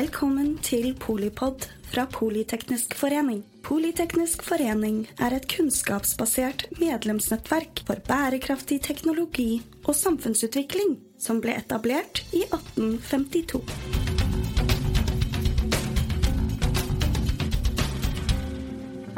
Velkommen 0.00 0.54
til 0.64 0.94
Polipod 0.96 1.66
fra 1.84 2.06
Politeknisk 2.08 2.94
forening. 2.96 3.42
Politeknisk 3.66 4.40
forening 4.46 5.02
er 5.20 5.34
et 5.36 5.44
kunnskapsbasert 5.50 6.62
medlemsnettverk 6.78 7.82
for 7.84 8.00
bærekraftig 8.06 8.78
teknologi 8.86 9.58
og 9.84 9.92
samfunnsutvikling 9.98 10.94
som 11.20 11.42
ble 11.44 11.52
etablert 11.60 12.22
i 12.32 12.40
1852. 12.46 13.60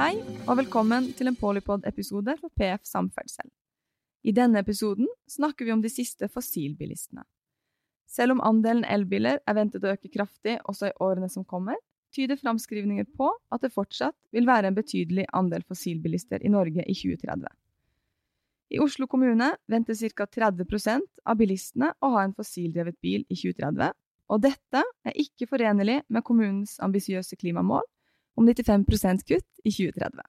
Hei, 0.00 0.16
og 0.48 0.58
velkommen 0.64 1.12
til 1.14 1.30
en 1.30 1.38
Polipod-episode 1.38 2.34
for 2.40 2.50
PF 2.58 2.82
Samferdsel. 2.90 3.52
I 4.26 4.34
denne 4.34 4.66
episoden 4.66 5.06
snakker 5.30 5.68
vi 5.68 5.76
om 5.76 5.86
de 5.86 5.94
siste 5.94 6.26
fossilbilistene. 6.26 7.22
Selv 8.12 8.36
om 8.36 8.42
andelen 8.44 8.84
elbiler 8.84 9.40
er 9.48 9.56
ventet 9.56 9.84
å 9.84 9.94
øke 9.94 10.10
kraftig 10.12 10.58
også 10.68 10.90
i 10.90 10.96
årene 11.00 11.30
som 11.32 11.46
kommer, 11.48 11.78
tyder 12.12 12.36
framskrivninger 12.36 13.06
på 13.16 13.30
at 13.54 13.62
det 13.64 13.72
fortsatt 13.72 14.16
vil 14.36 14.48
være 14.48 14.68
en 14.68 14.76
betydelig 14.76 15.24
andel 15.32 15.64
fossilbilister 15.64 16.44
i 16.44 16.52
Norge 16.52 16.84
i 16.84 16.96
2030. 16.98 17.48
I 18.72 18.80
Oslo 18.80 19.08
kommune 19.08 19.50
venter 19.68 19.96
ca. 20.16 20.26
30% 20.28 21.24
av 21.28 21.40
bilistene 21.40 21.92
å 22.00 22.12
ha 22.14 22.24
en 22.24 22.36
fossildrevet 22.36 22.98
bil 23.04 23.24
i 23.28 23.36
2030, 23.36 23.92
og 24.32 24.44
dette 24.44 24.84
er 25.08 25.18
ikke 25.20 25.48
forenlig 25.48 25.98
med 26.08 26.24
kommunens 26.24 26.78
ambisiøse 26.84 27.36
klimamål 27.40 27.84
om 28.36 28.48
95% 28.48 29.24
kutt 29.28 29.48
i 29.64 29.72
2030. 29.72 30.20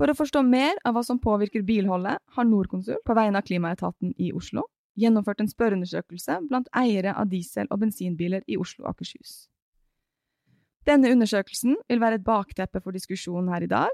For 0.00 0.08
å 0.08 0.16
forstå 0.16 0.40
mer 0.44 0.76
av 0.88 0.96
hva 0.96 1.04
som 1.04 1.20
påvirker 1.20 1.64
bilholdet, 1.64 2.20
har 2.36 2.48
Norconsult 2.48 3.04
på 3.04 3.16
vegne 3.16 3.40
av 3.40 3.44
Klimaetaten 3.44 4.14
i 4.16 4.30
Oslo 4.32 4.64
gjennomført 5.00 5.40
en 5.42 5.50
spørreundersøkelse 5.50 6.36
blant 6.48 6.68
eiere 6.76 7.14
av 7.16 7.30
diesel- 7.32 7.70
og 7.70 7.80
bensinbiler 7.82 8.44
i 8.46 8.58
Oslo 8.60 8.84
og 8.84 8.94
Akershus. 8.94 9.48
Denne 10.88 11.10
undersøkelsen 11.12 11.76
vil 11.88 12.00
være 12.00 12.20
et 12.20 12.24
bakteppe 12.24 12.80
for 12.80 12.96
diskusjonen 12.96 13.52
her 13.52 13.66
i 13.66 13.70
dag, 13.70 13.92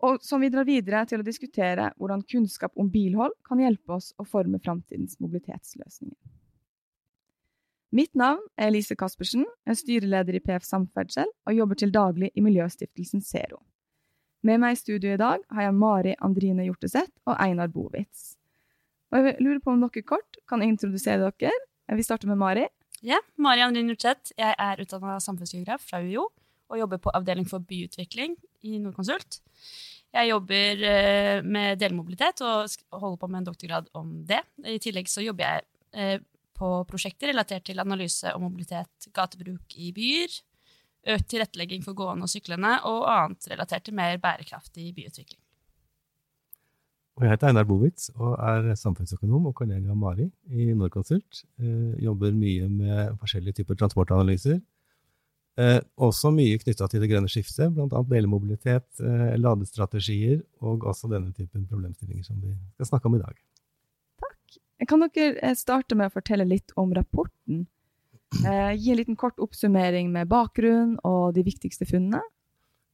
og 0.00 0.22
som 0.24 0.40
vi 0.40 0.48
drar 0.48 0.64
videre 0.64 1.04
til 1.06 1.20
å 1.20 1.26
diskutere 1.26 1.90
hvordan 2.00 2.24
kunnskap 2.24 2.72
om 2.80 2.88
bilhold 2.90 3.34
kan 3.46 3.60
hjelpe 3.60 3.98
oss 3.98 4.14
å 4.16 4.24
forme 4.24 4.60
framtidens 4.64 5.18
mobilitetsløsninger. 5.20 6.16
Mitt 7.92 8.14
navn 8.14 8.42
er 8.56 8.70
Elise 8.70 8.94
Caspersen, 8.94 9.44
jeg 9.66 9.74
er 9.74 9.78
styreleder 9.78 10.38
i 10.38 10.42
PF 10.44 10.64
Samferdsel 10.64 11.26
og 11.26 11.56
jobber 11.56 11.78
til 11.80 11.92
daglig 11.92 12.30
i 12.38 12.44
miljøstiftelsen 12.44 13.22
Zero. 13.26 13.64
Med 14.46 14.62
meg 14.62 14.76
i 14.76 14.78
studio 14.78 15.12
i 15.12 15.20
dag 15.20 15.42
har 15.50 15.66
jeg 15.66 15.76
Mari 15.76 16.14
Andrine 16.22 16.64
Hjorteseth 16.64 17.10
og 17.26 17.34
Einar 17.42 17.68
Bovitz. 17.68 18.39
Og 19.10 19.26
jeg 19.26 19.40
lurer 19.42 19.62
på 19.62 19.72
om 19.74 19.80
dere 19.82 20.04
kort 20.06 20.38
kan 20.48 20.62
introdusere 20.62 21.30
dere. 21.40 21.54
Vi 21.90 22.06
starter 22.06 22.30
med 22.30 22.38
Mari. 22.38 22.66
Ja, 23.02 23.18
Mari 23.40 23.64
Andrin 23.64 23.88
Nurtseth. 23.90 24.34
Jeg 24.38 24.54
er 24.54 24.82
utdanna 24.82 25.18
samfunnsgeograf 25.22 25.82
fra 25.88 26.02
UiO 26.04 26.28
og 26.70 26.78
jobber 26.78 27.00
på 27.02 27.12
avdeling 27.16 27.48
for 27.48 27.64
byutvikling 27.66 28.36
i 28.68 28.78
Nordkonsult. 28.78 29.40
Jeg 30.14 30.30
jobber 30.30 30.84
eh, 30.86 31.40
med 31.42 31.78
delmobilitet 31.78 32.42
og 32.46 32.70
holder 32.90 33.18
på 33.18 33.30
med 33.30 33.40
en 33.40 33.48
doktorgrad 33.50 33.90
om 33.98 34.12
det. 34.26 34.42
I 34.66 34.78
tillegg 34.82 35.10
så 35.10 35.24
jobber 35.24 35.46
jeg 35.46 35.66
eh, 35.94 36.22
på 36.60 36.70
prosjekter 36.86 37.32
relatert 37.32 37.66
til 37.66 37.82
analyse 37.82 38.30
og 38.34 38.42
mobilitet, 38.44 39.10
gatebruk 39.16 39.76
i 39.80 39.90
byer, 39.96 40.34
økt 41.14 41.30
tilrettelegging 41.32 41.82
for 41.86 41.96
gående 41.96 42.26
og 42.26 42.32
syklende 42.32 42.74
og 42.90 43.06
annet 43.10 43.48
relatert 43.54 43.86
til 43.88 43.96
mer 43.96 44.18
bærekraftig 44.22 44.90
byutvikling. 44.98 45.40
Og 47.20 47.26
jeg 47.26 47.34
heter 47.34 47.50
Einar 47.50 47.66
Bovitz 47.68 48.08
og 48.14 48.38
er 48.40 48.70
samfunnsøkonom 48.80 49.50
og 49.50 49.58
kollega 49.58 49.92
Mari 49.92 50.24
i 50.56 50.70
Norconsult. 50.72 51.42
Eh, 51.60 51.98
jobber 52.00 52.32
mye 52.32 52.68
med 52.72 53.18
forskjellige 53.20 53.58
typer 53.58 53.76
transportanalyser. 53.76 54.56
Eh, 55.60 55.80
også 56.00 56.30
mye 56.32 56.56
knytta 56.62 56.88
til 56.88 57.04
det 57.04 57.10
grønne 57.10 57.28
skiftet, 57.28 57.74
bl.a. 57.76 58.00
delmobilitet, 58.08 58.88
eh, 59.04 59.34
ladestrategier 59.36 60.40
og 60.64 60.86
også 60.88 61.10
denne 61.12 61.34
typen 61.36 61.66
problemstillinger 61.68 62.24
som 62.24 62.40
vi 62.40 62.54
skal 62.78 62.88
snakke 62.94 63.10
om 63.10 63.18
i 63.18 63.20
dag. 63.20 63.36
Takk. 64.24 64.56
Kan 64.88 65.04
dere 65.04 65.36
eh, 65.44 65.56
starte 65.60 66.00
med 66.00 66.08
å 66.08 66.16
fortelle 66.16 66.48
litt 66.48 66.72
om 66.80 66.96
rapporten? 66.96 67.66
Eh, 68.40 68.72
gi 68.80 68.94
en 68.94 69.00
liten 69.02 69.20
kort 69.20 69.36
oppsummering 69.44 70.08
med 70.14 70.32
bakgrunn 70.32 70.96
og 71.04 71.34
de 71.36 71.44
viktigste 71.44 71.84
funnene. 71.84 72.24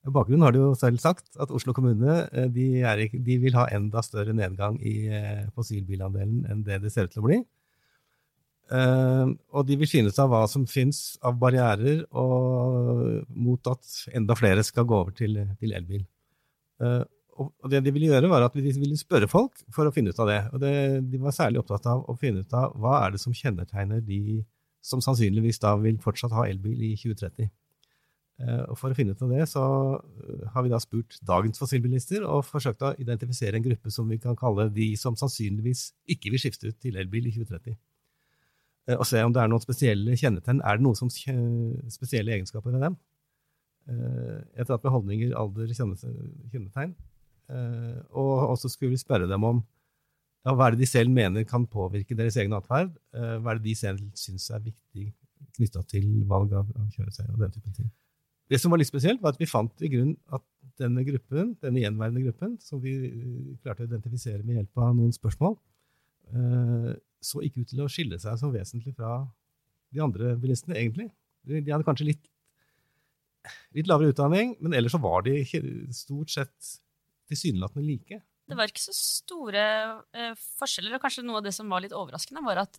Bakgrunnen 0.07 0.45
har 0.47 0.55
du 0.55 0.61
jo 0.61 0.71
selv 0.79 1.01
sagt, 1.03 1.29
at 1.41 1.51
Oslo 1.55 1.75
kommune 1.75 2.17
eh, 2.31 2.49
de, 2.53 2.67
ikke, 3.07 3.21
de 3.27 3.39
vil 3.43 3.57
ha 3.59 3.67
enda 3.75 4.03
større 4.05 4.35
nedgang 4.37 4.79
i 4.79 4.97
eh, 5.11 5.47
fossilbilandelen 5.57 6.45
enn 6.51 6.65
det 6.67 6.81
det 6.85 6.93
ser 6.95 7.09
ut 7.09 7.15
til 7.15 7.25
å 7.25 7.29
bli. 7.29 7.41
Uh, 8.67 9.31
og 9.55 9.63
de 9.69 9.77
vil 9.79 9.87
finne 9.87 10.11
ut 10.11 10.17
av 10.19 10.27
hva 10.33 10.41
som 10.51 10.65
finnes 10.67 10.97
av 11.23 11.37
barrierer 11.39 12.01
mot 12.11 13.69
at 13.71 13.93
enda 14.11 14.35
flere 14.35 14.65
skal 14.67 14.89
gå 14.91 14.97
over 15.05 15.15
til, 15.15 15.37
til 15.61 15.75
elbil. 15.79 16.03
Og 17.37 17.69
det 17.71 17.83
de 17.85 17.93
ville 17.95 18.09
gjøre, 18.11 18.31
var 18.33 18.47
at 18.47 18.57
de 18.59 18.65
ville 18.67 18.99
spørre 18.99 19.29
folk 19.31 19.61
for 19.71 19.87
å 19.87 19.93
finne 19.95 20.11
ut 20.11 20.19
av 20.19 20.31
det. 20.33 20.41
Og 20.51 20.63
det, 20.65 20.73
de 21.13 21.21
var 21.23 21.37
særlig 21.37 21.61
opptatt 21.63 21.87
av 21.93 22.03
å 22.11 22.17
finne 22.19 22.43
ut 22.43 22.59
av 22.59 22.75
hva 22.81 22.97
er 23.05 23.15
det 23.15 23.23
som 23.23 23.37
kjennetegner 23.37 24.03
de 24.03 24.41
som 24.87 25.03
sannsynligvis 25.03 25.61
da 25.63 25.75
vil 25.81 25.99
fortsatt 26.03 26.35
ha 26.37 26.47
elbil 26.49 26.83
i 26.89 26.93
2030. 26.99 27.51
Eh, 28.37 28.63
og 28.69 28.77
For 28.77 28.93
å 28.93 28.97
finne 28.97 29.15
ut 29.17 29.23
av 29.25 29.33
det, 29.33 29.45
så 29.49 29.65
eh, 29.97 30.45
har 30.53 30.65
vi 30.65 30.73
da 30.73 30.81
spurt 30.83 31.17
dagens 31.25 31.61
fossilbilister 31.61 32.25
og 32.29 32.45
forsøkt 32.45 32.85
å 32.85 32.93
identifisere 33.01 33.57
en 33.57 33.65
gruppe 33.65 33.93
som 33.93 34.09
vi 34.13 34.19
kan 34.21 34.37
kalle 34.37 34.69
de 34.75 34.91
som 35.01 35.17
sannsynligvis 35.17 35.89
ikke 36.13 36.35
vil 36.35 36.43
skifte 36.43 36.69
ut 36.69 36.79
til 36.83 36.99
elbil 37.01 37.31
i 37.31 37.33
2030. 37.33 37.79
Eh, 38.91 38.97
og 38.99 39.07
se 39.09 39.23
om 39.25 39.33
det 39.33 39.41
er 39.41 39.53
noen 39.53 39.65
spesielle 39.65 40.19
kjennetegn. 40.21 40.61
Er 40.61 40.77
det 40.77 40.85
noen 40.85 41.01
spesielle 41.93 42.37
egenskaper 42.37 42.77
ved 42.77 42.91
dem? 42.91 42.99
Etter 43.87 44.75
at 44.75 44.83
med 44.83 44.91
holdninger, 44.91 45.33
alder, 45.39 45.71
kjennetegn. 45.71 46.97
Og 48.19 48.33
også 48.51 48.73
skulle 48.73 48.97
vi 48.97 48.99
spørre 48.99 49.29
dem 49.31 49.45
om 49.47 49.61
ja, 50.43 50.51
hva 50.51 50.67
er 50.67 50.75
det 50.75 50.81
de 50.81 50.89
selv 50.91 51.15
mener 51.15 51.47
kan 51.47 51.69
påvirke 51.71 52.17
deres 52.19 52.35
egen 52.43 52.57
atferd. 52.59 52.91
Hva 53.15 53.53
er 53.53 53.61
det 53.61 53.69
de 53.69 53.77
selv 53.79 54.03
syns 54.19 54.49
er 54.51 54.65
viktig 54.65 55.07
knytta 55.55 55.85
til 55.87 56.09
valg 56.27 56.57
av 56.59 56.75
kjøretøy 56.97 57.29
og 57.29 57.45
den 57.45 57.55
type 57.55 57.77
ting. 57.79 57.93
Det 58.47 58.61
som 58.63 58.71
var 58.71 58.79
litt 58.79 58.91
spesielt, 58.91 59.23
var 59.23 59.35
at 59.35 59.41
vi 59.41 59.49
fant 59.51 59.83
i 59.83 59.91
grunn 59.91 60.13
at 60.35 60.45
denne 60.79 61.03
gruppen, 61.07 61.55
denne 61.63 61.83
gjenværende 61.83 62.23
gruppen, 62.27 62.55
som 62.63 62.83
vi 62.83 62.95
eh, 63.09 63.57
klarte 63.65 63.85
å 63.85 63.89
identifisere 63.89 64.45
med 64.45 64.61
hjelp 64.61 64.83
av 64.85 64.95
noen 64.95 65.15
spørsmål, 65.15 65.57
eh, 66.31 66.93
så 67.27 67.43
ikke 67.43 67.65
ut 67.65 67.73
til 67.73 67.83
å 67.83 67.91
skille 67.91 68.21
seg 68.23 68.39
så 68.39 68.51
vesentlig 68.53 68.95
fra 68.95 69.19
de 69.95 70.03
andre 70.05 70.35
bilistene, 70.39 70.77
egentlig. 70.79 71.09
De 71.47 71.63
hadde 71.65 71.87
kanskje 71.87 72.11
litt, 72.11 72.29
litt 73.75 73.91
lavere 73.91 74.13
utdanning, 74.13 74.55
men 74.61 74.77
ellers 74.77 74.95
så 74.95 75.03
var 75.03 75.25
de 75.27 75.41
stort 75.95 76.35
sett 76.35 76.75
tilsynelatende 77.31 77.87
like. 77.87 78.21
Det 78.47 78.59
var 78.59 78.71
ikke 78.71 78.85
så 78.85 78.95
store 78.95 79.65
eh, 80.15 80.37
forskjeller, 80.61 80.95
og 80.95 81.03
kanskje 81.03 81.25
noe 81.27 81.41
av 81.41 81.49
det 81.49 81.55
som 81.57 81.73
var 81.73 81.83
litt 81.83 81.97
overraskende, 81.97 82.45
var 82.47 82.63
at 82.63 82.79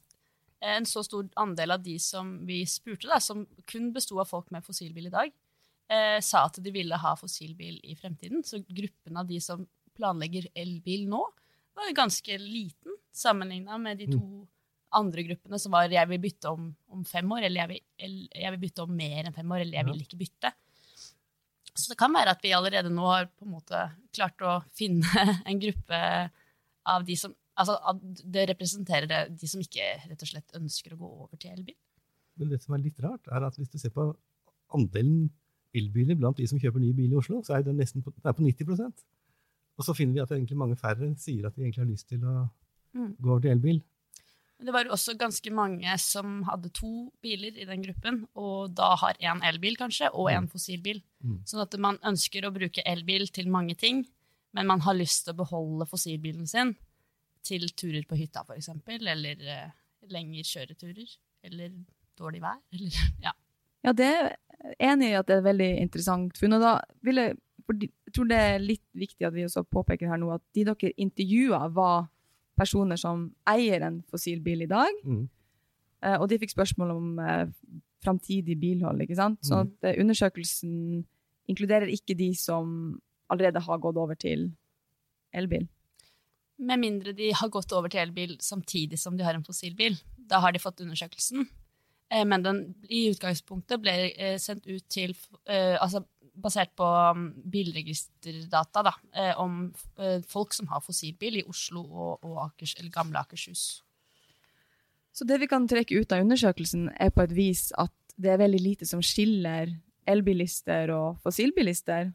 en 0.64 0.88
så 0.90 1.04
stor 1.06 1.28
andel 1.38 1.76
av 1.76 1.84
de 1.84 1.98
som 2.02 2.32
vi 2.48 2.62
spurte, 2.70 3.10
da, 3.10 3.20
som 3.22 3.44
kun 3.70 3.92
besto 3.94 4.18
av 4.22 4.30
folk 4.30 4.48
med 4.54 4.66
fossilbil 4.66 5.10
i 5.10 5.14
dag, 5.14 5.34
eh, 5.92 6.20
sa 6.24 6.46
at 6.48 6.60
de 6.64 6.74
ville 6.74 7.00
ha 7.02 7.16
fossilbil 7.20 7.80
i 7.84 7.96
fremtiden. 8.00 8.44
Så 8.46 8.62
gruppen 8.68 9.18
av 9.20 9.28
de 9.30 9.40
som 9.44 9.66
planlegger 9.98 10.50
elbil 10.58 11.08
nå, 11.10 11.24
var 11.78 11.98
ganske 11.98 12.38
liten 12.42 12.96
sammenligna 13.14 13.78
med 13.82 14.00
de 14.02 14.08
to 14.12 14.22
mm. 14.22 14.46
andre 14.98 15.26
gruppene 15.30 15.60
som 15.62 15.74
var 15.74 15.90
'jeg 15.90 16.10
vil 16.10 16.22
bytte 16.22 16.50
om, 16.50 16.70
om 16.90 17.04
fem 17.06 17.32
år', 17.32 17.46
eller 17.46 17.62
jeg 17.62 17.70
vil, 17.70 17.82
eller 17.98 18.42
'jeg 18.42 18.52
vil, 18.52 18.60
bytte 18.60 18.84
om 18.84 18.96
mer 18.96 19.26
enn 19.26 19.34
fem 19.34 19.52
år', 19.52 19.62
eller 19.62 19.78
'jeg 19.78 19.86
vil 19.86 20.02
ikke 20.02 20.22
bytte'. 20.22 20.54
Så 21.78 21.90
det 21.90 21.98
kan 21.98 22.14
være 22.14 22.34
at 22.34 22.42
vi 22.42 22.54
allerede 22.58 22.90
nå 22.90 23.06
har 23.06 23.26
på 23.28 23.46
en 23.46 23.54
måte 23.54 23.92
klart 24.14 24.42
å 24.42 24.62
finne 24.74 25.06
en 25.50 25.60
gruppe 25.60 26.32
av 26.86 27.06
de 27.06 27.16
som 27.16 27.36
Altså, 27.58 27.74
det 28.22 28.44
representerer 28.52 29.30
de 29.34 29.48
som 29.50 29.58
ikke 29.58 29.82
rett 30.06 30.22
og 30.22 30.30
slett 30.30 30.52
ønsker 30.60 30.94
å 30.94 30.98
gå 31.00 31.08
over 31.24 31.40
til 31.42 31.56
elbil. 31.56 31.74
Men 32.38 32.52
det 32.52 32.60
som 32.62 32.76
er 32.76 32.84
litt 32.84 33.00
rart, 33.02 33.26
er 33.34 33.48
at 33.48 33.58
hvis 33.58 33.72
du 33.74 33.80
ser 33.82 33.90
på 33.96 34.12
andelen 34.78 35.32
elbiler 35.78 36.18
blant 36.20 36.40
de 36.40 36.48
som 36.50 36.60
kjøper 36.62 36.84
ny 36.84 36.94
bil 36.98 37.14
i 37.14 37.20
Oslo, 37.20 37.42
så 37.46 37.58
er 37.58 37.66
den 37.66 37.80
nesten 37.82 38.04
på, 38.06 38.14
den 38.16 38.30
er 38.30 38.36
på 38.38 38.46
90% 38.46 39.06
Og 39.78 39.86
så 39.86 39.94
finner 39.98 40.18
vi 40.18 40.24
at 40.24 40.34
egentlig 40.34 40.58
mange 40.58 40.80
færre 40.80 41.12
sier 41.22 41.48
at 41.48 41.56
de 41.56 41.64
egentlig 41.66 41.84
har 41.84 41.92
lyst 41.92 42.10
til 42.10 42.26
å 42.26 42.48
mm. 42.98 43.14
gå 43.22 43.32
over 43.32 43.46
til 43.46 43.54
elbil. 43.54 43.82
Det 44.58 44.74
var 44.74 44.90
også 44.90 45.14
ganske 45.20 45.52
mange 45.54 45.92
som 46.02 46.40
hadde 46.48 46.72
to 46.74 47.12
biler 47.22 47.60
i 47.62 47.66
den 47.70 47.84
gruppen, 47.86 48.24
og 48.34 48.74
da 48.78 48.96
har 48.98 49.20
én 49.22 49.44
elbil 49.46 49.78
kanskje, 49.78 50.10
og 50.10 50.32
én 50.32 50.48
mm. 50.48 50.50
fossilbil. 50.50 51.02
Mm. 51.22 51.42
Sånn 51.46 51.62
at 51.62 51.78
man 51.82 52.00
ønsker 52.02 52.48
å 52.48 52.54
bruke 52.56 52.86
elbil 52.90 53.30
til 53.30 53.52
mange 53.54 53.78
ting, 53.78 54.02
men 54.58 54.70
man 54.70 54.82
har 54.82 54.98
lyst 54.98 55.28
til 55.28 55.36
å 55.36 55.42
beholde 55.44 55.86
fossilbilen 55.90 56.50
sin 56.50 56.74
til 57.46 57.70
turer 57.78 58.08
på 58.10 58.18
hytta, 58.18 58.42
f.eks., 58.48 58.72
eller 58.98 59.46
uh, 59.46 59.70
lengre 60.10 60.42
kjøreturer, 60.48 61.14
eller 61.46 61.78
dårlig 62.18 62.42
vær, 62.42 62.58
eller 62.74 62.98
ja. 63.28 63.36
Ja, 63.86 63.94
det 63.94 64.12
enig 64.80 65.12
i 65.12 65.18
at 65.20 65.28
det 65.28 65.38
er 65.38 65.42
et 65.44 65.50
veldig 65.50 65.72
interessant 65.82 66.38
funn. 66.40 66.58
Og 66.58 66.64
da 66.64 66.74
vil 67.06 67.22
jeg, 67.22 67.38
jeg 67.68 68.14
tror 68.16 68.30
det 68.30 68.38
er 68.42 68.64
litt 68.64 68.86
viktig 68.98 69.28
at 69.28 69.36
vi 69.36 69.46
også 69.48 69.66
påpeker 69.68 70.12
her 70.12 70.20
nå 70.22 70.32
at 70.36 70.44
de 70.56 70.66
dere 70.68 70.94
intervjua, 70.98 71.68
var 71.76 72.08
personer 72.58 72.98
som 72.98 73.28
eier 73.48 73.84
en 73.86 74.02
fossilbil 74.10 74.66
i 74.66 74.70
dag. 74.72 75.02
Mm. 75.06 75.26
Uh, 76.06 76.18
og 76.22 76.28
de 76.30 76.40
fikk 76.42 76.54
spørsmål 76.54 76.94
om 76.94 77.20
uh, 77.22 77.46
framtidig 78.06 78.58
bilhold, 78.62 79.02
ikke 79.02 79.18
sant? 79.18 79.40
Så 79.46 79.56
Mm. 79.58 79.62
at 79.62 79.90
eh, 79.90 80.02
undersøkelsen 80.02 81.06
inkluderer 81.50 81.90
ikke 81.90 82.16
de 82.18 82.34
som 82.36 83.00
allerede 83.30 83.60
har 83.60 83.78
gått 83.78 83.98
over 83.98 84.14
til 84.16 84.52
elbil. 85.34 85.68
Med 86.58 86.80
mindre 86.80 87.14
de 87.14 87.32
har 87.34 87.50
gått 87.50 87.72
over 87.74 87.90
til 87.90 88.02
elbil 88.02 88.38
samtidig 88.40 89.00
som 89.00 89.18
de 89.18 89.24
har 89.24 89.34
en 89.34 89.44
fossilbil. 89.44 89.98
Da 90.18 90.40
har 90.40 90.52
de 90.52 90.60
fått 90.60 90.82
undersøkelsen. 90.82 91.48
Eh, 92.10 92.26
Men 92.26 92.44
den 92.44 92.62
i 92.90 93.08
utgangspunktet 93.12 93.82
ble 93.84 93.96
eh, 94.14 94.38
sendt 94.40 94.68
ut 94.68 94.86
til 94.90 95.16
eh, 95.50 95.76
Altså 95.82 96.06
basert 96.38 96.76
på 96.78 96.86
um, 96.86 97.32
bilregisterdata 97.50 98.84
da, 98.86 98.94
eh, 99.18 99.34
om 99.42 99.72
eh, 99.98 100.22
folk 100.22 100.54
som 100.54 100.68
har 100.70 100.84
fossilbil 100.86 101.40
i 101.40 101.46
Oslo 101.50 101.82
og, 101.82 102.20
og 102.22 102.36
Akers, 102.44 102.76
eller 102.78 102.94
gamle 102.94 103.18
Akershus. 103.18 103.64
Så 105.18 105.26
det 105.26 105.40
vi 105.42 105.48
kan 105.50 105.66
trekke 105.66 105.98
ut 105.98 106.14
av 106.14 106.22
undersøkelsen, 106.22 106.92
er 106.94 107.10
på 107.10 107.26
et 107.26 107.34
vis 107.34 107.72
at 107.82 107.94
det 108.22 108.36
er 108.36 108.42
veldig 108.44 108.62
lite 108.62 108.86
som 108.86 109.02
skiller 109.02 109.74
elbilister 110.08 110.94
og 110.94 111.18
fossilbilister. 111.26 112.12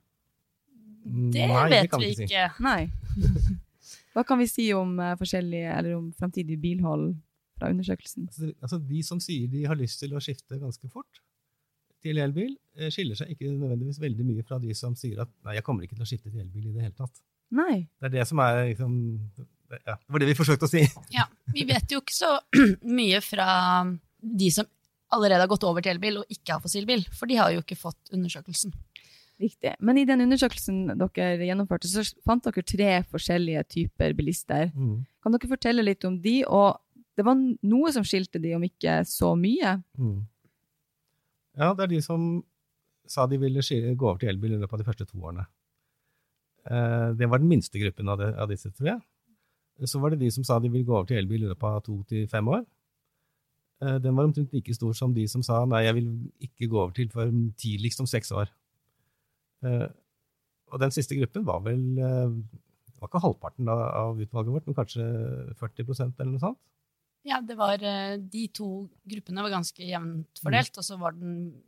Det 1.02 1.48
Nei, 1.50 1.66
vet 1.74 1.90
det 1.90 2.00
vi 2.04 2.14
si. 2.14 2.28
ikke. 2.28 2.46
Nei. 2.62 2.86
Hva 4.14 4.22
kan 4.28 4.38
vi 4.38 4.46
si 4.46 4.68
om 4.76 4.94
uh, 5.02 5.16
forskjellige, 5.18 5.74
eller 5.80 5.98
om 5.98 6.12
framtidig 6.14 6.60
bilhold 6.62 7.16
fra 7.62 7.70
undersøkelsen? 7.70 8.26
Altså, 8.28 8.50
altså 8.60 8.80
De 8.88 9.02
som 9.06 9.20
sier 9.22 9.50
de 9.52 9.62
har 9.70 9.78
lyst 9.78 10.02
til 10.02 10.14
å 10.16 10.22
skifte 10.22 10.58
ganske 10.60 10.90
fort 10.92 11.22
til 12.02 12.18
elbil, 12.18 12.56
eh, 12.76 12.90
skiller 12.90 13.18
seg 13.18 13.30
ikke 13.30 13.52
nødvendigvis 13.52 14.00
veldig 14.02 14.26
mye 14.26 14.44
fra 14.46 14.58
de 14.58 14.74
som 14.74 14.96
sier 14.98 15.22
at 15.22 15.30
nei, 15.46 15.54
jeg 15.60 15.66
kommer 15.66 15.86
ikke 15.86 15.94
til 15.94 16.02
å 16.06 16.10
skifte 16.10 16.32
til 16.32 16.42
elbil 16.42 16.66
i 16.66 16.74
det 16.74 16.88
hele 16.88 16.96
tatt. 16.98 17.22
Nei. 17.54 17.84
Det 18.00 18.08
er 18.08 18.14
det 18.16 18.26
som 18.26 18.40
er 18.42 18.62
liksom, 18.72 18.94
ja, 19.72 19.94
Det 19.94 20.14
var 20.14 20.22
det 20.22 20.30
vi 20.32 20.38
forsøkte 20.38 20.66
å 20.66 20.72
si. 20.72 20.82
Ja, 21.16 21.28
Vi 21.52 21.66
vet 21.68 21.92
jo 21.92 22.00
ikke 22.02 22.16
så 22.16 22.32
mye 23.00 23.20
fra 23.24 23.48
de 24.18 24.50
som 24.54 24.68
allerede 25.12 25.44
har 25.44 25.50
gått 25.52 25.66
over 25.68 25.84
til 25.84 25.92
elbil 25.94 26.22
og 26.22 26.32
ikke 26.32 26.56
har 26.56 26.64
fossilbil, 26.64 27.04
for 27.12 27.28
de 27.30 27.36
har 27.38 27.52
jo 27.52 27.62
ikke 27.62 27.78
fått 27.78 28.14
undersøkelsen. 28.16 28.72
Riktig. 29.42 29.74
Men 29.82 29.98
i 29.98 30.06
den 30.06 30.22
undersøkelsen 30.24 30.92
dere 31.00 31.46
gjennomførte, 31.48 31.90
så 31.90 32.04
fant 32.26 32.44
dere 32.46 32.62
tre 32.66 32.90
forskjellige 33.10 33.64
typer 33.74 34.14
bilister. 34.16 34.70
Mm. 34.70 35.02
Kan 35.24 35.34
dere 35.34 35.50
fortelle 35.50 35.84
litt 35.84 36.06
om 36.08 36.18
de, 36.22 36.40
og 36.46 36.78
det 37.16 37.24
var 37.26 37.36
noe 37.36 37.92
som 37.92 38.04
skilte 38.06 38.40
de, 38.40 38.54
om 38.56 38.62
ikke 38.64 39.00
så 39.08 39.34
mye? 39.38 39.76
Mm. 40.00 40.20
Ja, 41.60 41.72
det 41.76 41.84
er 41.84 41.90
de 41.92 42.00
som 42.04 42.42
sa 43.08 43.26
de 43.28 43.36
ville 43.42 43.60
gå 43.98 44.06
over 44.08 44.20
til 44.22 44.30
elbil 44.32 44.54
i 44.54 44.60
løpet 44.60 44.78
av 44.78 44.80
de 44.80 44.86
første 44.88 45.06
to 45.10 45.18
årene. 45.20 45.44
Eh, 46.64 47.08
Det 47.18 47.28
var 47.28 47.42
den 47.42 47.50
minste 47.50 47.78
gruppen 47.78 48.08
av, 48.08 48.22
disse, 48.48 48.70
tror 48.70 48.86
tre. 48.86 49.00
Så 49.88 50.00
var 50.00 50.10
det 50.10 50.20
de 50.20 50.30
som 50.30 50.44
sa 50.44 50.58
de 50.60 50.70
ville 50.70 50.86
gå 50.86 50.94
over 50.94 51.08
til 51.10 51.18
elbil 51.18 51.42
i 51.44 51.50
løpet 51.50 51.64
av 51.68 51.82
to 51.82 52.02
til 52.08 52.26
fem 52.28 52.48
år. 52.48 52.64
Eh, 53.82 53.98
Den 53.98 54.16
var 54.16 54.24
omtrent 54.24 54.52
like 54.52 54.74
stor 54.74 54.92
som 54.94 55.12
de 55.14 55.26
som 55.28 55.42
sa 55.42 55.64
nei, 55.66 55.84
jeg 55.84 55.94
vil 55.94 56.10
ikke 56.40 56.68
gå 56.70 56.78
over 56.78 56.92
til 56.92 57.08
for 57.10 57.26
tidligst 57.58 58.00
om 58.00 58.06
seks 58.06 58.32
år. 58.32 58.48
Eh, 59.64 59.88
Og 60.72 60.80
den 60.80 60.90
siste 60.90 61.12
gruppen 61.18 61.44
var 61.44 61.60
vel 61.60 61.96
Det 61.96 62.96
var 63.00 63.08
ikke 63.08 63.20
halvparten 63.20 63.68
av 63.68 64.16
utvalget 64.16 64.52
vårt, 64.54 64.66
men 64.66 64.74
kanskje 64.74 65.54
40% 65.58 66.14
eller 66.20 66.32
noe 66.32 66.38
sånt. 66.40 66.58
Ja, 67.24 67.40
det 67.40 67.54
var, 67.54 67.82
eh, 67.82 68.16
De 68.18 68.48
to 68.48 68.88
gruppene 69.06 69.44
var 69.44 69.50
ganske 69.50 69.84
jevnt 69.86 70.40
fordelt, 70.42 70.76
og 70.78 70.84
så 70.84 70.98
var 70.98 71.14
den, 71.14 71.62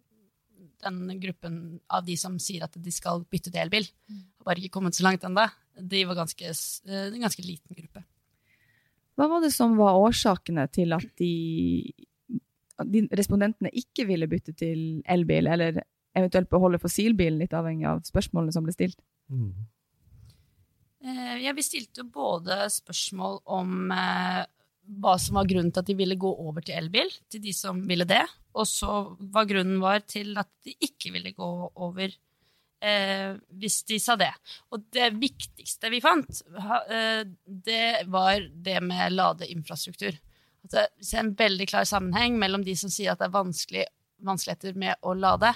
den 0.82 1.20
gruppen 1.22 1.80
av 1.88 2.04
de 2.06 2.16
som 2.18 2.38
sier 2.42 2.64
at 2.66 2.74
de 2.74 2.90
skal 2.94 3.22
bytte 3.30 3.52
til 3.52 3.62
elbil, 3.62 3.86
har 4.10 4.48
bare 4.48 4.62
ikke 4.62 4.74
kommet 4.80 4.96
så 4.98 5.06
langt 5.06 5.22
ennå. 5.26 5.46
De 5.78 6.04
var 6.08 6.18
ganske, 6.18 6.42
eh, 6.50 7.06
en 7.06 7.22
ganske 7.22 7.44
liten 7.44 7.76
gruppe. 7.76 8.02
Hva 9.14 9.28
var 9.30 9.44
det 9.44 9.52
som 9.54 9.76
var 9.78 9.94
årsakene 9.94 10.66
til 10.74 10.92
at 10.92 11.06
de, 11.20 11.92
de 12.82 13.04
respondentene 13.14 13.70
ikke 13.70 14.08
ville 14.08 14.26
bytte 14.26 14.56
til 14.58 15.04
elbil, 15.06 15.46
eller 15.46 15.84
eventuelt 16.18 16.50
beholde 16.50 16.80
fossilbilen, 16.82 17.38
litt 17.38 17.54
avhengig 17.54 17.86
av 17.86 18.02
spørsmålene 18.06 18.54
som 18.54 18.66
ble 18.66 18.74
stilt? 18.74 18.98
Mm. 19.30 19.54
Eh, 21.04 21.36
Ja, 21.44 21.52
vi 21.52 21.62
stilte 21.62 22.02
jo 22.02 22.10
både 22.10 22.64
spørsmål 22.70 23.40
om 23.46 23.92
hva 24.84 25.14
som 25.20 25.38
var 25.38 25.48
grunnen 25.48 25.72
til 25.72 25.82
at 25.82 25.88
de 25.88 25.96
ville 25.96 26.16
gå 26.20 26.31
over 26.44 26.64
til 26.64 26.76
elbil, 26.76 27.10
til 27.32 27.42
de 27.44 27.54
som 27.56 27.81
ville 27.88 28.06
det, 28.08 28.22
og 28.54 28.69
så 28.69 29.00
hva 29.19 29.44
grunnen 29.48 29.81
var 29.82 30.04
til 30.06 30.36
at 30.40 30.50
de 30.66 30.75
ikke 30.84 31.12
ville 31.14 31.32
gå 31.34 31.50
over 31.75 32.06
eh, 32.84 33.34
hvis 33.58 33.81
de 33.88 33.98
sa 34.02 34.16
det. 34.20 34.31
Og 34.75 34.84
det 34.94 35.10
viktigste 35.19 35.90
vi 35.92 36.02
fant, 36.04 36.42
eh, 36.84 37.25
det 37.44 38.06
var 38.12 38.44
det 38.44 38.78
med 38.84 39.16
ladeinfrastruktur. 39.16 40.19
At 40.64 40.76
det 40.76 40.84
er 41.10 41.22
en 41.22 41.34
veldig 41.38 41.69
klar 41.69 41.88
sammenheng 41.88 42.38
mellom 42.40 42.64
de 42.64 42.76
som 42.78 42.92
sier 42.92 43.12
at 43.12 43.20
det 43.20 43.28
er 43.28 43.36
vanskelig, 43.36 43.86
vanskeligheter 44.25 44.78
med 44.81 45.00
å 45.04 45.16
lade, 45.16 45.50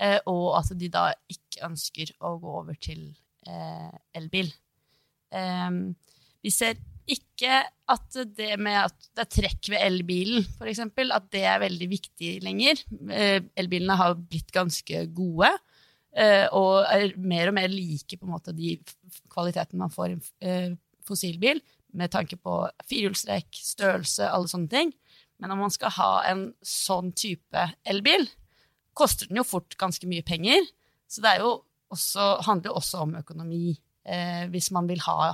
eh, 0.00 0.18
og 0.30 0.60
at 0.60 0.72
de 0.78 0.92
da 0.92 1.10
ikke 1.28 1.66
ønsker 1.68 2.14
å 2.24 2.36
gå 2.40 2.54
over 2.62 2.78
til 2.80 3.10
eh, 3.48 3.90
elbil. 4.16 4.52
Ehm, 5.34 5.82
vi 6.44 6.52
ser 6.54 6.78
ikke 7.08 7.62
at 7.88 8.18
det 8.36 8.52
med 8.60 8.76
at 8.82 9.08
det 9.16 9.24
er 9.24 9.30
trekk 9.32 9.70
ved 9.72 9.84
elbilen, 9.84 10.44
eksempel, 10.68 11.12
at 11.14 11.30
det 11.32 11.44
er 11.48 11.62
veldig 11.62 11.88
viktig 11.90 12.32
lenger. 12.44 12.82
Eh, 13.14 13.40
elbilene 13.58 13.96
har 13.98 14.16
blitt 14.18 14.52
ganske 14.54 15.04
gode, 15.16 15.50
eh, 16.12 16.46
og 16.52 16.84
er 16.84 17.16
mer 17.16 17.50
og 17.50 17.58
mer 17.58 17.72
like 17.72 18.18
på 18.18 18.28
en 18.28 18.34
måte 18.34 18.54
de 18.56 18.76
kvalitetene 19.32 19.80
man 19.80 19.94
får 19.94 20.10
i 20.10 20.16
en 20.18 20.24
eh, 20.44 20.70
fossilbil, 21.08 21.62
med 21.96 22.12
tanke 22.12 22.36
på 22.36 22.60
firehjulstrekk, 22.84 23.48
størrelse, 23.64 24.28
alle 24.28 24.50
sånne 24.50 24.68
ting. 24.72 24.92
Men 25.40 25.54
om 25.54 25.62
man 25.64 25.72
skal 25.72 25.94
ha 25.96 26.12
en 26.28 26.50
sånn 26.66 27.14
type 27.16 27.64
elbil, 27.88 28.26
koster 28.98 29.30
den 29.30 29.40
jo 29.40 29.46
fort 29.46 29.76
ganske 29.80 30.08
mye 30.10 30.26
penger. 30.26 30.66
Så 31.08 31.22
det 31.24 31.38
jo 31.40 31.52
også, 31.94 32.34
handler 32.44 32.72
jo 32.72 32.80
også 32.80 33.04
om 33.06 33.14
økonomi, 33.22 33.78
eh, 34.04 34.44
hvis 34.52 34.70
man 34.74 34.88
vil 34.90 35.00
ha 35.06 35.30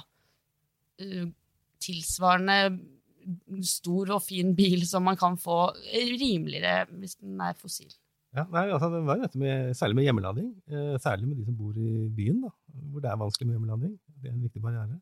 eh, 1.02 1.26
tilsvarende 1.84 2.58
stor 3.64 4.16
og 4.16 4.25
fin 4.25 4.52
bil 4.56 4.84
som 4.88 5.06
man 5.08 5.16
kan 5.20 5.38
få 5.40 5.69
rimeligere 6.20 6.84
hvis 6.98 7.16
den 7.20 7.40
er 7.40 7.56
fossil. 7.56 7.92
Ja, 8.34 8.44
nei, 8.50 8.66
altså 8.66 8.90
det 8.90 9.04
var 9.06 9.20
dette 9.22 9.38
med, 9.38 9.76
Særlig 9.78 10.00
med 10.00 10.08
hjemmelading. 10.08 10.48
Eh, 10.66 10.94
særlig 10.98 11.28
med 11.28 11.38
de 11.38 11.44
som 11.46 11.56
bor 11.56 11.76
i 11.78 12.08
byen, 12.10 12.40
da, 12.42 12.50
hvor 12.90 13.04
det 13.04 13.10
er 13.10 13.20
vanskelig 13.20 13.46
med 13.46 13.54
hjemmelading. 13.54 13.92
Det 14.22 14.31
er 14.31 14.34
en 14.34 14.42
viktig 14.42 14.62
barriere. 14.62 14.98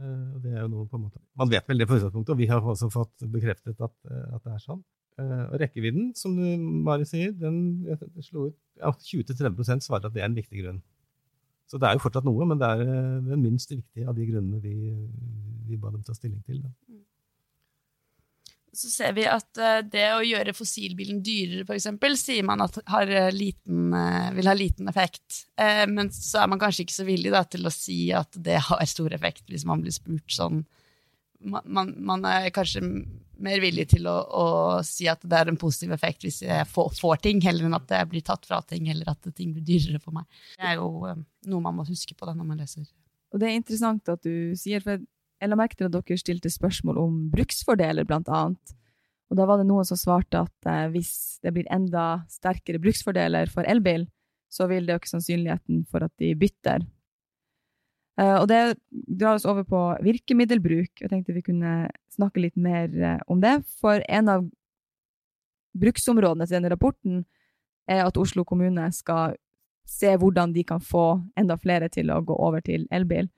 Eh, 0.00 0.38
det 0.42 0.54
er 0.54 0.62
jo 0.64 0.70
noe 0.72 0.88
på 0.88 0.96
en 0.98 1.04
måte, 1.04 1.20
Man 1.36 1.52
vet 1.52 1.68
vel 1.68 1.82
det 1.82 1.88
på 1.90 1.98
utgangspunktet, 1.98 2.32
og 2.32 2.40
vi 2.40 2.48
har 2.50 2.64
også 2.64 2.88
fått 2.90 3.26
bekreftet 3.30 3.84
at, 3.84 3.94
eh, 4.08 4.34
at 4.34 4.46
det 4.46 4.54
er 4.54 4.64
sånn. 4.64 4.80
Eh, 5.20 5.44
og 5.44 5.60
rekkevidden, 5.62 6.08
som 6.18 6.34
du, 6.34 6.42
Mari 6.88 7.04
sier, 7.06 7.36
den 7.38 7.84
jeg 7.86 8.24
slo 8.26 8.48
ut 8.48 8.56
ja, 8.80 8.90
20-30% 8.90 9.84
svarer 9.86 10.08
at 10.08 10.16
det 10.16 10.24
er 10.24 10.30
en 10.30 10.40
viktig 10.40 10.64
grunn. 10.64 10.80
Så 11.70 11.78
det 11.78 11.86
er 11.86 11.96
jo 11.96 12.02
fortsatt 12.02 12.26
noe, 12.26 12.48
men 12.48 12.58
det 12.58 12.66
er 12.66 12.82
eh, 12.82 13.20
den 13.28 13.44
minst 13.44 13.70
viktige 13.70 14.08
av 14.10 14.16
de 14.18 14.26
grunnene 14.26 14.58
vi, 14.64 14.74
vi 15.68 15.80
ba 15.80 15.90
dem 15.94 16.04
ta 16.06 16.14
stilling 16.16 16.42
til. 16.46 16.62
Da. 16.64 16.70
Så 18.74 18.90
ser 18.90 19.12
vi 19.14 19.22
at 19.30 19.58
eh, 19.62 19.80
det 19.86 20.06
å 20.16 20.22
gjøre 20.26 20.54
fossilbilen 20.56 21.20
dyrere, 21.22 21.62
f.eks., 21.62 21.86
sier 22.18 22.46
man 22.46 22.64
at 22.64 22.80
har 22.90 23.10
eh, 23.10 23.30
liten, 23.34 23.92
eh, 23.94 24.32
vil 24.34 24.50
ha 24.50 24.54
liten 24.58 24.90
effekt. 24.90 25.44
Eh, 25.54 25.84
Men 25.86 26.10
så 26.10 26.42
er 26.42 26.50
man 26.50 26.58
kanskje 26.62 26.82
ikke 26.86 26.96
så 26.96 27.06
villig 27.06 27.30
da, 27.34 27.44
til 27.46 27.66
å 27.66 27.74
si 27.74 28.08
at 28.12 28.34
det 28.34 28.58
har 28.66 28.88
stor 28.90 29.14
effekt, 29.14 29.46
hvis 29.50 29.66
man 29.68 29.84
blir 29.84 29.94
spurt 29.94 30.26
sånn. 30.34 30.64
Man, 31.44 31.62
man, 31.66 31.94
man 32.02 32.26
er 32.26 32.48
kanskje 32.56 32.82
mer 33.44 33.60
villig 33.62 33.86
til 33.90 34.06
å, 34.08 34.16
å 34.26 34.44
si 34.86 35.06
at 35.10 35.22
det 35.22 35.38
er 35.38 35.50
en 35.50 35.58
positiv 35.60 35.92
effekt 35.94 36.24
hvis 36.24 36.40
jeg 36.46 36.66
får, 36.70 36.94
får 36.98 37.22
ting, 37.22 37.42
heller 37.44 37.68
enn 37.68 37.76
at 37.76 37.86
det 37.90 38.02
blir 38.10 38.24
tatt 38.26 38.46
fra 38.48 38.60
ting, 38.66 38.88
eller 38.90 39.10
at 39.12 39.26
ting 39.36 39.54
blir 39.54 39.66
dyrere 39.66 40.00
for 40.02 40.16
meg. 40.16 40.26
Det 40.58 40.70
er 40.72 40.78
jo 40.80 40.90
noe 41.50 41.62
man 41.62 41.78
må 41.78 41.86
huske 41.86 42.16
på 42.16 42.26
da 42.26 42.34
når 42.34 42.48
man 42.48 42.62
leser. 42.62 42.86
Og 43.34 43.42
det 43.42 43.50
er 43.50 43.58
interessant 43.58 44.08
at 44.12 44.22
du 44.24 44.54
sier, 44.58 44.82
for 44.82 45.02
jeg 45.40 45.50
la 45.50 45.58
merke 45.58 45.76
til 45.78 45.88
at 45.88 45.94
dere 45.94 46.20
stilte 46.20 46.50
spørsmål 46.52 46.98
om 47.02 47.20
bruksfordeler, 47.32 48.06
blant 48.08 48.30
annet. 48.32 48.74
Og 49.32 49.38
da 49.38 49.46
var 49.48 49.60
det 49.60 49.68
noen 49.68 49.86
som 49.88 49.98
svarte 49.98 50.44
at 50.44 50.68
eh, 50.70 50.88
hvis 50.94 51.40
det 51.44 51.54
blir 51.56 51.68
enda 51.72 52.24
sterkere 52.30 52.80
bruksfordeler 52.82 53.50
for 53.52 53.66
elbil, 53.68 54.06
så 54.52 54.68
vil 54.70 54.86
det 54.86 54.98
øke 54.98 55.10
sannsynligheten 55.10 55.84
for 55.90 56.06
at 56.06 56.12
de 56.22 56.34
bytter. 56.38 56.84
Eh, 58.20 58.36
og 58.38 58.46
det 58.50 58.76
drar 58.92 59.38
oss 59.38 59.46
over 59.48 59.66
på 59.66 59.80
virkemiddelbruk. 60.04 61.02
Jeg 61.02 61.10
tenkte 61.10 61.34
vi 61.34 61.46
kunne 61.46 61.74
snakke 62.14 62.44
litt 62.44 62.56
mer 62.56 62.92
eh, 62.94 63.22
om 63.26 63.40
det. 63.42 63.56
For 63.80 64.04
en 64.06 64.30
av 64.30 64.44
bruksområdene 65.74 66.46
til 66.46 66.60
denne 66.60 66.70
rapporten 66.70 67.24
er 67.90 68.04
at 68.04 68.20
Oslo 68.20 68.44
kommune 68.46 68.86
skal 68.94 69.34
se 69.88 70.14
hvordan 70.16 70.54
de 70.54 70.62
kan 70.64 70.80
få 70.80 71.18
enda 71.36 71.58
flere 71.60 71.90
til 71.92 72.12
å 72.12 72.22
gå 72.24 72.36
over 72.38 72.62
til 72.64 72.86
elbil. 72.94 73.28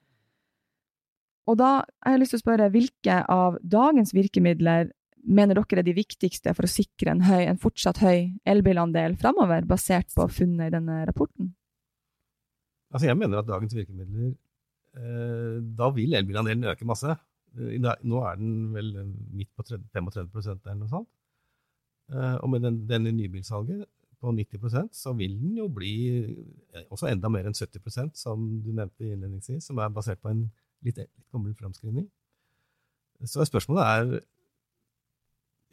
Og 1.46 1.58
da 1.60 1.70
har 1.82 2.14
jeg 2.14 2.22
lyst 2.22 2.34
til 2.34 2.40
å 2.40 2.44
spørre, 2.44 2.70
hvilke 2.74 3.18
av 3.30 3.58
dagens 3.62 4.12
virkemidler 4.16 4.90
mener 5.26 5.58
dere 5.58 5.82
er 5.82 5.86
de 5.86 5.94
viktigste 5.96 6.54
for 6.54 6.66
å 6.66 6.70
sikre 6.70 7.12
en, 7.12 7.22
høy, 7.26 7.44
en 7.46 7.60
fortsatt 7.60 8.00
høy 8.02 8.32
elbilandel 8.46 9.16
framover, 9.18 9.66
basert 9.66 10.12
på 10.14 10.26
funnet 10.30 10.70
i 10.70 10.74
denne 10.76 11.00
rapporten? 11.08 11.52
Altså 12.94 13.08
jeg 13.08 13.18
mener 13.18 13.42
at 13.42 13.48
dagens 13.48 13.74
virkemidler 13.74 14.28
eh, 14.30 15.56
Da 15.76 15.88
vil 15.94 16.14
elbilandelen 16.14 16.70
øke 16.70 16.86
masse. 16.88 17.16
Eh, 17.58 17.76
Nå 17.82 18.22
er 18.22 18.38
den 18.38 18.72
vel 18.74 18.92
midt 19.34 19.50
på 19.56 19.66
30, 19.66 19.90
35 19.92 20.54
eller 20.54 20.80
noe 20.84 20.92
sånt. 20.92 21.10
Eh, 22.14 22.36
og 22.38 22.50
med 22.52 22.62
den, 22.62 22.84
denne 22.86 23.14
nybilsalget 23.14 23.86
på 24.22 24.32
90% 24.32 24.94
så 24.94 25.12
vil 25.18 25.34
den 25.40 25.56
jo 25.58 25.66
bli 25.72 25.96
eh, 26.22 26.86
også 26.86 27.10
enda 27.10 27.30
mer 27.32 27.48
enn 27.48 27.56
70% 27.56 28.14
som 28.18 28.46
du 28.62 28.70
nevnte 28.70 29.10
innledningsvis, 29.10 29.66
som 29.66 29.82
er 29.82 29.92
basert 29.94 30.22
på 30.22 30.30
en 30.30 30.46
litt, 30.86 31.02
litt 31.02 31.34
gammel 31.34 31.54
framskrivning. 31.58 32.06
Så 33.24 33.44
spørsmålet 33.48 33.84
er 33.84 34.24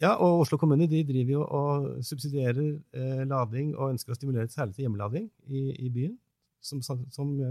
Ja, 0.01 0.15
og 0.17 0.41
Oslo 0.43 0.57
kommune 0.57 0.87
de 0.89 1.03
driver 1.07 1.31
jo 1.31 1.43
og 1.45 1.83
subsidierer 2.03 2.79
eh, 2.97 3.21
lading 3.29 3.75
og 3.77 3.93
ønsker 3.93 4.11
å 4.11 4.17
stimulere 4.17 4.49
særlig 4.51 4.75
til 4.75 4.87
hjemmelading 4.87 5.29
i, 5.47 5.61
i 5.85 5.91
byen, 5.93 6.15
som, 6.63 6.81
som, 6.83 7.05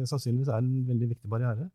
sannsynligvis 0.04 0.50
er 0.50 0.59
en 0.61 0.83
veldig 0.88 1.09
viktig 1.14 1.31
barriere. 1.33 1.71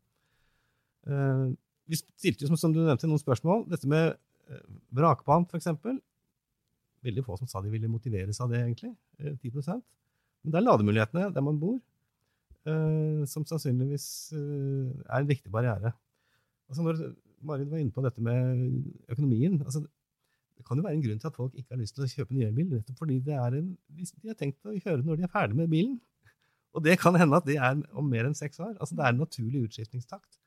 Eh, 1.08 1.48
vi 1.88 1.96
stilte 1.96 2.44
jo, 2.44 2.56
som 2.60 2.74
du 2.74 2.82
nevnte, 2.82 3.08
noen 3.08 3.22
spørsmål. 3.22 3.64
Dette 3.72 3.88
med 3.90 4.12
eh, 4.12 4.64
vrakpant, 4.94 5.48
f.eks. 5.50 5.70
Veldig 7.08 7.24
få 7.24 7.38
som 7.40 7.48
sa 7.48 7.62
de 7.64 7.72
ville 7.72 7.90
motiveres 7.90 8.40
av 8.44 8.52
det, 8.52 8.60
egentlig. 8.66 8.92
Eh, 9.18 9.34
10 9.40 9.56
Men 9.64 10.52
det 10.52 10.60
er 10.60 10.66
lademulighetene 10.66 11.30
der 11.34 11.44
man 11.44 11.58
bor, 11.58 11.78
eh, 11.78 11.87
som 13.28 13.46
sannsynligvis 13.46 14.08
eh, 14.36 14.90
er 15.06 15.22
en 15.22 15.30
viktig 15.30 15.52
barriere. 15.52 15.92
Altså 16.68 16.84
når 16.84 17.14
Marit 17.46 17.70
var 17.70 17.78
inne 17.78 17.94
på 17.94 18.02
dette 18.02 18.20
med 18.20 18.82
økonomien. 19.08 19.60
altså 19.62 19.84
det 20.58 20.66
kan 20.66 20.76
jo 20.76 20.82
være 20.82 20.98
en 20.98 21.04
grunn 21.04 21.20
til 21.22 21.30
at 21.30 21.36
folk 21.38 21.54
ikke 21.54 21.70
har 21.70 21.78
lyst 21.78 21.94
til 21.94 22.02
å 22.02 22.10
kjøpe 22.10 22.34
ny 22.34 22.42
elbil, 22.48 22.72
nettopp 22.72 22.98
fordi 22.98 23.20
en, 23.30 23.68
de 23.94 24.30
har 24.32 24.38
tenkt 24.38 24.66
å 24.66 24.74
kjøre 24.74 25.04
når 25.06 25.20
de 25.20 25.26
er 25.28 25.30
ferdig 25.30 25.58
med 25.60 25.70
bilen. 25.70 26.00
Og 26.74 26.82
det 26.84 26.98
kan 26.98 27.14
hende 27.16 27.38
at 27.38 27.46
det 27.46 27.56
er 27.62 27.78
om 27.96 28.10
mer 28.10 28.26
enn 28.26 28.34
seks 28.36 28.58
år. 28.60 28.74
Altså 28.76 28.98
Det 28.98 29.04
er 29.04 29.14
en 29.14 29.22
naturlig 29.22 29.62
utskiftningstakt. 29.68 30.40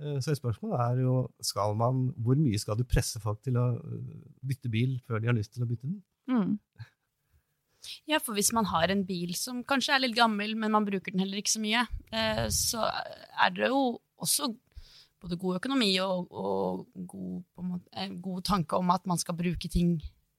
Eh, 0.00 0.20
så 0.22 0.34
spørsmålet 0.38 0.78
er 0.84 1.02
jo 1.02 1.16
skal 1.42 1.74
man, 1.78 2.06
hvor 2.16 2.38
mye 2.38 2.58
skal 2.58 2.78
du 2.78 2.86
presse 2.86 3.20
folk 3.22 3.42
til 3.42 3.58
å 3.58 3.66
eh, 3.76 4.14
bytte 4.46 4.70
bil 4.72 4.94
før 5.06 5.22
de 5.22 5.30
har 5.30 5.36
lyst 5.36 5.56
til 5.56 5.66
å 5.66 5.68
bytte 5.68 5.90
den? 5.90 5.98
Mm. 6.30 6.54
Ja, 8.10 8.20
for 8.22 8.36
hvis 8.38 8.52
man 8.56 8.68
har 8.70 8.92
en 8.92 9.04
bil 9.08 9.34
som 9.38 9.62
kanskje 9.68 9.96
er 9.96 10.04
litt 10.04 10.16
gammel, 10.16 10.54
men 10.58 10.74
man 10.74 10.86
bruker 10.88 11.14
den 11.14 11.22
heller 11.24 11.40
ikke 11.40 11.56
så 11.56 11.62
mye, 11.62 11.84
eh, 12.12 12.46
så 12.54 12.86
er 12.88 13.54
det 13.56 13.70
jo 13.72 13.82
også 14.18 14.52
både 15.22 15.38
god 15.38 15.58
økonomi 15.58 15.90
og, 16.02 16.30
og 16.30 16.86
god, 16.94 17.42
måte, 17.66 18.06
god, 18.22 18.42
tanke 18.46 18.78
om 18.78 18.94
at 18.94 19.06
man 19.08 19.18
skal 19.20 19.36
bruke 19.38 19.70
ting 19.70 19.98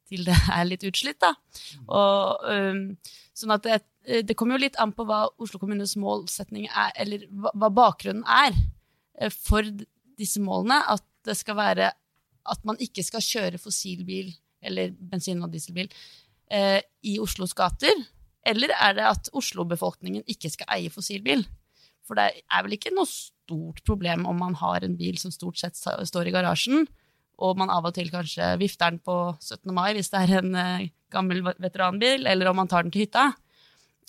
til 0.09 0.25
det 0.27 0.35
er 0.55 0.65
litt 0.67 0.85
utslitt. 0.87 1.19
Da. 1.21 1.33
Og, 1.85 2.47
sånn 3.37 3.55
at 3.55 3.65
det, 3.65 3.79
det, 4.25 4.35
kommer 4.37 4.57
jo 4.57 4.65
litt 4.65 4.79
an 4.81 4.93
på 4.95 5.05
hva 5.07 5.25
Oslo 5.41 5.61
kommunes 5.61 5.95
målsetning 5.99 6.69
er, 6.69 6.93
eller 6.99 7.27
hva, 7.29 7.69
bakgrunnen 7.69 8.25
er 8.25 8.55
eh, 9.19 9.33
for 9.33 9.67
disse 10.19 10.41
målene. 10.43 10.81
At 10.95 11.05
det 11.27 11.37
skal 11.39 11.59
være 11.59 11.91
at 12.49 12.63
man 12.65 12.79
ikke 12.81 13.03
skal 13.05 13.23
kjøre 13.23 13.61
fossilbil 13.61 14.31
eller 14.65 14.91
bensin- 14.91 15.43
og 15.45 15.53
dieselbil 15.53 15.91
eh, 16.53 16.81
i 17.05 17.17
Oslos 17.21 17.55
gater. 17.57 18.05
Eller 18.47 18.73
er 18.75 18.95
det 18.97 19.07
at 19.07 19.31
Oslo-befolkningen 19.35 20.25
ikke 20.29 20.51
skal 20.53 20.69
eie 20.77 20.91
fossilbil? 20.93 21.45
For 22.07 22.17
det 22.17 22.41
er 22.41 22.65
vel 22.65 22.77
ikke 22.77 22.93
noe 22.95 23.09
stort 23.09 23.83
problem 23.85 24.25
om 24.29 24.39
man 24.41 24.55
har 24.57 24.85
en 24.85 24.97
bil 24.97 25.19
som 25.21 25.33
stort 25.33 25.59
sett 25.61 25.77
står 25.77 26.29
i 26.29 26.33
garasjen, 26.33 26.87
og 27.39 27.59
man 27.59 27.71
av 27.71 27.85
og 27.87 27.93
til 27.95 28.09
kanskje 28.11 28.55
vifter 28.59 28.91
den 28.91 29.03
på 29.03 29.15
17. 29.39 29.69
mai 29.75 29.93
hvis 29.95 30.09
det 30.11 30.23
er 30.25 30.39
en 30.41 30.55
eh, 30.59 30.89
gammel 31.13 31.43
veteranbil, 31.45 32.25
eller 32.27 32.49
om 32.49 32.59
man 32.59 32.71
tar 32.71 32.83
den 32.83 32.93
til 32.93 33.05
hytta. 33.05 33.29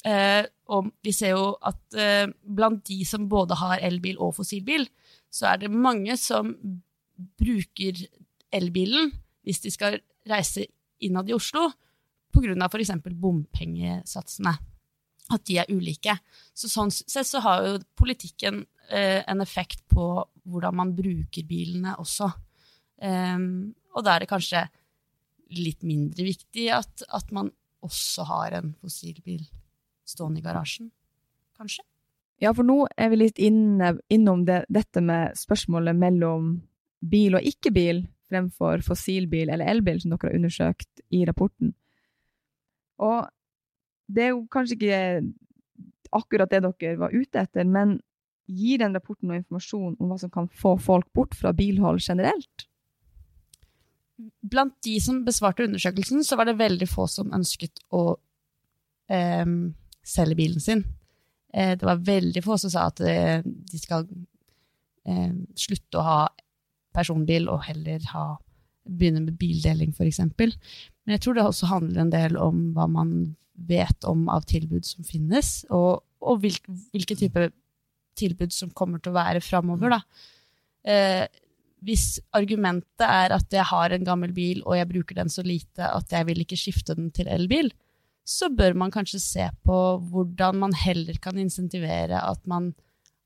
Eh, 0.09 0.43
og 0.73 0.89
vi 1.05 1.13
ser 1.13 1.37
jo 1.37 1.53
at 1.67 1.99
eh, 1.99 2.27
blant 2.43 2.83
de 2.89 3.03
som 3.07 3.29
både 3.31 3.59
har 3.61 3.85
elbil 3.87 4.19
og 4.19 4.35
fossilbil, 4.39 4.89
så 5.31 5.53
er 5.53 5.63
det 5.63 5.71
mange 5.71 6.17
som 6.19 6.55
bruker 7.41 8.01
elbilen 8.51 9.13
hvis 9.47 9.63
de 9.63 9.73
skal 9.73 10.01
reise 10.29 10.67
innad 11.05 11.31
i 11.31 11.37
Oslo, 11.37 11.69
pga. 12.33 12.69
f.eks. 12.69 12.93
bompengesatsene 13.05 14.55
at 15.31 15.47
de 15.47 15.59
er 15.63 15.71
ulike. 15.71 16.17
Så 16.55 16.71
sånn 16.71 16.91
sett 16.91 17.29
så 17.29 17.43
har 17.45 17.67
jo 17.67 17.79
politikken 17.99 18.65
eh, 18.91 19.23
en 19.27 19.43
effekt 19.45 19.85
på 19.91 20.07
hvordan 20.51 20.77
man 20.81 20.95
bruker 20.97 21.47
bilene 21.47 21.95
også. 22.01 22.31
Um, 23.01 23.73
og 23.95 24.05
da 24.05 24.15
er 24.15 24.25
det 24.25 24.31
kanskje 24.31 24.67
litt 25.57 25.85
mindre 25.87 26.27
viktig 26.27 26.67
at, 26.75 27.05
at 27.09 27.31
man 27.35 27.49
også 27.85 28.27
har 28.29 28.59
en 28.59 28.75
fossilbil 28.83 29.47
stående 30.07 30.43
i 30.43 30.45
garasjen, 30.45 30.91
kanskje. 31.57 31.85
Ja, 32.41 32.53
for 32.57 32.65
nå 32.67 32.85
er 32.97 33.11
vi 33.13 33.21
litt 33.21 33.41
inne, 33.41 33.95
innom 34.13 34.47
det, 34.49 34.63
dette 34.73 35.03
med 35.05 35.37
spørsmålet 35.39 35.97
mellom 35.97 36.55
bil 37.01 37.37
og 37.37 37.47
ikke-bil 37.47 38.05
fremfor 38.31 38.85
fossilbil 38.85 39.51
eller 39.51 39.69
elbil, 39.69 40.01
som 40.01 40.13
dere 40.13 40.31
har 40.31 40.39
undersøkt 40.39 41.05
i 41.13 41.25
rapporten. 41.29 41.75
Og 43.01 43.29
det 44.11 44.27
er 44.27 44.33
jo 44.35 44.45
kanskje 44.51 44.77
ikke 44.77 45.03
akkurat 46.17 46.51
det 46.51 46.63
dere 46.65 46.97
var 46.99 47.15
ute 47.15 47.43
etter, 47.45 47.67
men 47.67 47.99
gir 48.51 48.81
den 48.83 48.97
rapporten 48.97 49.31
noe 49.31 49.39
informasjon 49.39 49.95
om 50.01 50.11
hva 50.11 50.19
som 50.19 50.33
kan 50.33 50.49
få 50.51 50.75
folk 50.83 51.07
bort 51.15 51.37
fra 51.39 51.53
bilhold 51.55 52.03
generelt? 52.03 52.67
Blant 54.43 54.75
de 54.85 54.97
som 55.01 55.23
besvarte 55.25 55.65
undersøkelsen, 55.69 56.25
så 56.27 56.37
var 56.37 56.51
det 56.51 56.59
veldig 56.59 56.89
få 56.91 57.07
som 57.09 57.31
ønsket 57.37 57.81
å 57.95 58.05
eh, 59.09 59.47
selge 60.03 60.39
bilen 60.43 60.61
sin. 60.61 60.85
Eh, 61.55 61.77
det 61.79 61.87
var 61.87 62.03
veldig 62.05 62.43
få 62.45 62.59
som 62.61 62.73
sa 62.73 62.89
at 62.91 63.01
eh, 63.07 63.41
de 63.45 63.81
skal 63.81 64.07
eh, 65.07 65.33
slutte 65.59 65.99
å 65.99 66.07
ha 66.07 66.21
personbil 66.95 67.49
og 67.51 67.65
heller 67.69 68.03
ha, 68.11 68.25
begynne 68.85 69.23
med 69.25 69.39
bildeling, 69.39 69.95
f.eks. 69.95 70.21
Men 71.05 71.17
jeg 71.17 71.25
tror 71.25 71.37
det 71.37 71.47
også 71.47 71.71
handler 71.71 72.05
en 72.05 72.13
del 72.13 72.37
om 72.41 72.71
hva 72.77 72.87
man 72.91 73.15
vet 73.69 74.07
om 74.09 74.27
av 74.33 74.47
tilbud 74.49 74.87
som 74.87 75.05
finnes, 75.05 75.65
og, 75.69 76.03
og 76.25 76.41
hvilke, 76.43 76.73
hvilke 76.93 77.17
type 77.19 77.51
tilbud 78.21 78.53
som 78.55 78.73
kommer 78.77 79.01
til 79.01 79.13
å 79.13 79.19
være 79.19 79.43
framover. 79.45 79.97
Eh, 80.85 81.25
hvis 81.85 82.19
argumentet 82.37 83.05
er 83.07 83.35
at 83.37 83.53
jeg 83.53 83.65
har 83.71 83.95
en 83.95 84.05
gammel 84.05 84.33
bil 84.37 84.61
og 84.67 84.77
jeg 84.77 84.89
bruker 84.91 85.17
den 85.17 85.33
så 85.33 85.45
lite 85.45 85.87
at 85.87 86.13
jeg 86.13 86.29
vil 86.29 86.43
ikke 86.45 86.59
skifte 86.61 86.97
den 86.97 87.09
til 87.17 87.31
elbil, 87.33 87.71
så 88.27 88.51
bør 88.53 88.77
man 88.79 88.93
kanskje 88.95 89.21
se 89.23 89.47
på 89.67 89.79
hvordan 90.13 90.61
man 90.61 90.77
heller 90.77 91.17
kan 91.23 91.39
insentivere 91.41 92.21
at 92.21 92.45
man, 92.51 92.71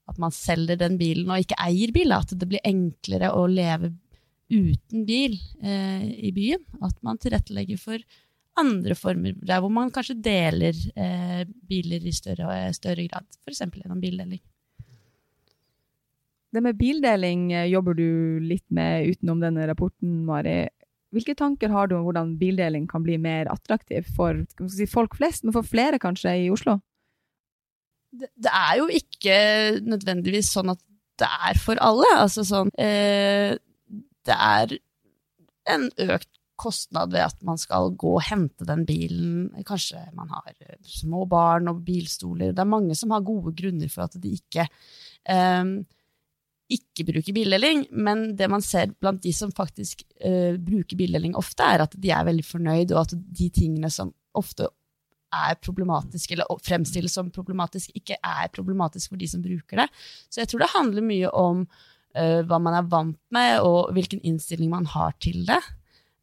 at 0.09 0.21
man 0.23 0.33
selger 0.35 0.78
den 0.81 0.97
bilen 1.00 1.33
og 1.33 1.43
ikke 1.43 1.59
eier 1.61 1.93
bil. 1.95 2.14
At 2.14 2.33
det 2.33 2.49
blir 2.49 2.62
enklere 2.64 3.33
å 3.35 3.45
leve 3.50 3.93
uten 4.52 5.04
bil 5.08 5.36
eh, 5.62 6.06
i 6.28 6.32
byen. 6.34 6.62
At 6.84 6.96
man 7.06 7.20
tilrettelegger 7.20 7.80
for 7.80 8.04
andre 8.60 8.94
former, 8.94 9.34
der 9.42 9.62
hvor 9.62 9.72
man 9.72 9.90
kanskje 9.90 10.20
deler 10.22 10.76
eh, 10.94 11.42
biler 11.68 12.04
i 12.06 12.12
større, 12.14 12.68
større 12.76 13.08
grad, 13.08 13.26
f.eks. 13.42 13.64
gjennom 13.64 14.02
bildeling. 14.02 14.42
Det 16.54 16.62
med 16.62 16.78
bildeling 16.78 17.48
eh, 17.52 17.66
jobber 17.72 17.98
du 17.98 18.38
litt 18.46 18.66
med 18.70 19.10
utenom 19.10 19.42
denne 19.42 19.66
rapporten, 19.66 20.22
Mari. 20.28 20.68
Hvilke 21.14 21.34
tanker 21.38 21.70
har 21.70 21.90
du 21.90 21.96
om 21.96 22.06
hvordan 22.06 22.36
bildeling 22.38 22.86
kan 22.90 23.02
bli 23.02 23.18
mer 23.22 23.50
attraktiv 23.50 24.06
for 24.16 24.44
si, 24.70 24.86
folk 24.90 25.18
flest, 25.18 25.44
men 25.46 25.54
for 25.54 25.66
flere 25.66 25.98
kanskje 26.02 26.36
i 26.44 26.48
Oslo? 26.54 26.78
Det, 28.14 28.30
det, 28.38 28.50
er 28.50 28.78
jo 28.78 28.86
ikke 29.02 29.36
nødvendigvis 29.82 30.52
sånn 30.54 30.70
at 30.74 30.82
det 31.18 31.30
er 31.48 31.58
for 31.58 31.78
alle. 31.82 32.10
Altså 32.18 32.46
sånn 32.46 32.70
eh, 32.78 33.54
Det 34.25 34.37
er 34.37 34.78
en 35.75 35.90
økt 36.07 36.31
kostnad 36.61 37.11
ved 37.14 37.25
at 37.25 37.40
man 37.47 37.59
skal 37.59 37.90
gå 37.99 38.14
og 38.19 38.25
hente 38.28 38.66
den 38.69 38.85
bilen. 38.87 39.49
Kanskje 39.66 40.04
man 40.14 40.31
har 40.31 40.52
eh, 40.54 40.78
små 40.87 41.25
barn 41.31 41.71
og 41.73 41.83
bilstoler. 41.87 42.54
Det 42.54 42.62
er 42.62 42.71
mange 42.71 42.97
som 42.99 43.14
har 43.14 43.26
gode 43.26 43.54
grunner 43.59 43.90
for 43.90 44.07
at 44.07 44.16
de 44.23 44.37
ikke, 44.37 44.69
um, 45.31 45.76
ikke 46.71 47.09
bruker 47.11 47.35
bildeling. 47.37 47.85
Men 47.90 48.31
det 48.38 48.49
man 48.52 48.62
ser 48.64 48.95
blant 48.95 49.23
de 49.25 49.35
som 49.35 49.52
faktisk 49.54 50.07
uh, 50.23 50.54
bruker 50.61 50.99
bildeling 51.00 51.35
ofte, 51.40 51.66
er 51.66 51.85
at 51.88 51.99
de 51.99 52.14
er 52.14 52.31
veldig 52.31 52.47
fornøyd, 52.47 52.95
og 52.95 53.02
at 53.04 53.19
de 53.19 53.50
tingene 53.54 53.90
som 53.93 54.14
ofte 54.35 54.71
er 55.35 55.57
problematisk, 55.59 56.31
eller 56.31 56.62
fremstilles 56.62 57.16
som 57.19 57.33
problematisk, 57.35 57.90
ikke 57.99 58.21
er 58.23 58.50
problematisk 58.54 59.11
for 59.11 59.19
de 59.19 59.26
som 59.26 59.43
bruker 59.43 59.83
det. 59.83 59.88
Så 60.31 60.43
jeg 60.43 60.52
tror 60.52 60.62
det 60.62 60.75
handler 60.76 61.07
mye 61.09 61.33
om 61.35 61.64
hva 62.14 62.59
man 62.62 62.76
er 62.78 62.85
vant 62.87 63.18
med, 63.35 63.56
og 63.66 63.90
hvilken 63.97 64.21
innstilling 64.23 64.68
man 64.71 64.85
har 64.87 65.16
til 65.18 65.40
det. 65.49 65.59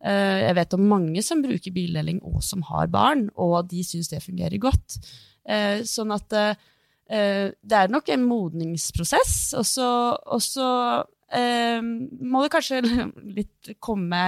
Eh, 0.01 0.39
jeg 0.47 0.57
vet 0.57 0.73
om 0.73 0.87
mange 0.89 1.21
som 1.25 1.43
bruker 1.43 1.73
bildeling 1.75 2.21
og 2.25 2.41
som 2.45 2.63
har 2.71 2.89
barn, 2.91 3.27
og 3.37 3.69
de 3.69 3.83
syns 3.85 4.09
det 4.09 4.23
fungerer 4.23 4.57
godt. 4.61 4.97
Eh, 5.45 5.81
sånn 5.85 6.13
at 6.15 6.37
eh, 6.37 7.51
det 7.53 7.77
er 7.77 7.91
nok 7.91 8.09
en 8.09 8.25
modningsprosess, 8.25 9.53
og 9.59 9.67
så, 9.67 10.69
må 11.31 12.41
det 12.43 12.51
kanskje 12.51 12.81
litt 13.37 13.69
komme 13.79 14.19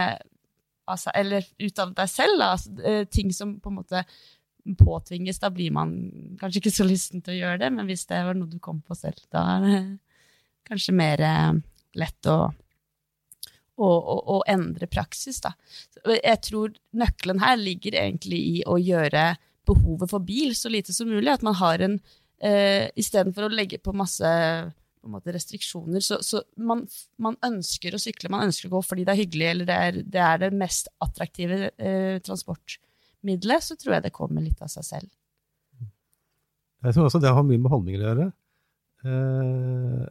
altså, 0.87 1.11
eller 1.11 1.43
ut 1.59 1.81
av 1.83 1.91
deg 1.97 2.11
selv. 2.11 2.37
Da. 2.39 2.53
Altså, 2.55 2.93
ting 3.11 3.33
som 3.35 3.57
på 3.59 3.71
en 3.71 3.81
måte 3.81 4.05
påtvinges, 4.79 5.41
da 5.43 5.49
blir 5.51 5.73
man 5.75 5.91
kanskje 6.39 6.61
ikke 6.61 6.75
så 6.75 6.87
lysten 6.87 7.23
til 7.23 7.35
å 7.35 7.39
gjøre 7.41 7.59
det, 7.65 7.71
men 7.75 7.89
hvis 7.89 8.05
det 8.07 8.21
var 8.23 8.37
noe 8.39 8.51
du 8.51 8.55
kom 8.63 8.79
på 8.85 8.95
selv, 8.95 9.19
da 9.33 9.43
kanskje 10.67 10.95
mer 10.95 11.23
lett 11.93 12.29
å 12.31 12.37
å, 13.75 13.87
å, 13.89 14.17
å 14.35 14.37
endre 14.49 14.87
praksis. 14.91 15.39
Da. 15.43 15.53
Jeg 16.13 16.39
tror 16.45 16.75
nøkkelen 16.97 17.41
her 17.43 17.57
ligger 17.59 17.97
egentlig 18.03 18.41
i 18.51 18.61
å 18.69 18.77
gjøre 18.81 19.33
behovet 19.67 20.11
for 20.11 20.23
bil 20.25 20.53
så 20.57 20.71
lite 20.71 20.93
som 20.95 21.09
mulig. 21.09 21.31
At 21.31 21.45
man 21.45 21.57
har 21.59 21.83
en 21.83 21.97
eh, 22.43 22.89
Istedenfor 22.99 23.47
å 23.47 23.53
legge 23.53 23.81
på 23.81 23.95
masse 23.95 24.29
på 25.03 25.11
måte, 25.11 25.33
restriksjoner, 25.35 25.99
så, 25.99 26.21
så 26.23 26.39
man, 26.63 26.85
man, 27.19 27.35
ønsker 27.43 27.91
å 27.91 27.99
sykle, 27.99 28.29
man 28.31 28.45
ønsker 28.45 28.69
å 28.69 28.77
gå 28.77 28.79
fordi 28.87 29.03
det 29.03 29.11
er 29.11 29.19
hyggelig, 29.19 29.47
eller 29.49 29.67
det 29.67 29.75
er 29.75 29.97
det, 29.99 30.21
er 30.23 30.37
det 30.45 30.49
mest 30.55 30.87
attraktive 31.03 31.57
eh, 31.75 32.21
transportmiddelet, 32.23 33.65
så 33.65 33.75
tror 33.75 33.97
jeg 33.97 34.05
det 34.05 34.13
kommer 34.15 34.45
litt 34.45 34.63
av 34.63 34.71
seg 34.71 34.87
selv. 34.87 35.09
Jeg 36.87 36.95
tror 36.95 37.09
også 37.09 37.19
det 37.23 37.33
har 37.35 37.43
mye 37.47 37.59
med 37.59 37.73
holdninger 37.73 37.99
å 37.99 38.07
gjøre. 38.07 38.29
Eh, 39.03 40.07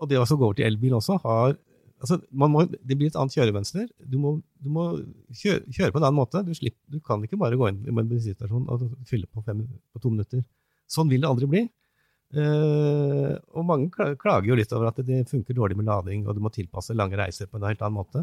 og 0.00 0.08
det 0.08 0.18
å 0.20 0.24
gå 0.24 0.46
over 0.46 0.56
til 0.58 0.68
elbil 0.68 0.96
også 0.96 1.18
har 1.24 1.58
altså, 2.00 2.20
må, 2.32 2.64
Det 2.66 2.96
blir 2.96 3.10
et 3.10 3.18
annet 3.18 3.36
kjøremønster. 3.36 3.88
Du 4.00 4.16
må, 4.20 4.36
du 4.62 4.70
må 4.72 4.86
kjøre, 5.36 5.64
kjøre, 5.68 5.92
på 5.92 6.00
en 6.00 6.06
annen 6.06 6.20
måte. 6.20 6.42
Du, 6.46 6.52
slipper, 6.56 6.80
du, 6.90 7.00
kan 7.04 7.22
ikke 7.24 7.38
bare 7.40 7.58
gå 7.60 7.68
inn 7.70 7.82
i 7.84 7.92
en 7.92 8.00
bensinstasjon 8.00 8.68
og 8.72 8.88
fylle 9.08 9.28
på, 9.28 9.44
fem, 9.46 9.66
på, 9.92 10.02
to 10.02 10.12
minutter. 10.12 10.44
Sånn 10.90 11.10
vil 11.12 11.22
det 11.22 11.30
aldri 11.30 11.50
bli. 11.50 11.64
Uh, 12.30 13.34
og 13.58 13.66
mange 13.66 14.14
klager 14.20 14.46
jo 14.46 14.58
litt 14.58 14.70
over 14.76 14.92
at 14.92 15.00
det 15.02 15.24
funker 15.26 15.56
dårlig 15.56 15.74
med 15.80 15.88
lading, 15.88 16.28
og 16.28 16.36
du 16.36 16.44
må 16.44 16.52
tilpasse 16.54 16.94
lange 16.94 17.18
reiser 17.18 17.50
på 17.50 17.58
en 17.58 17.66
helt 17.66 17.82
annen 17.82 17.98
måte. 17.98 18.22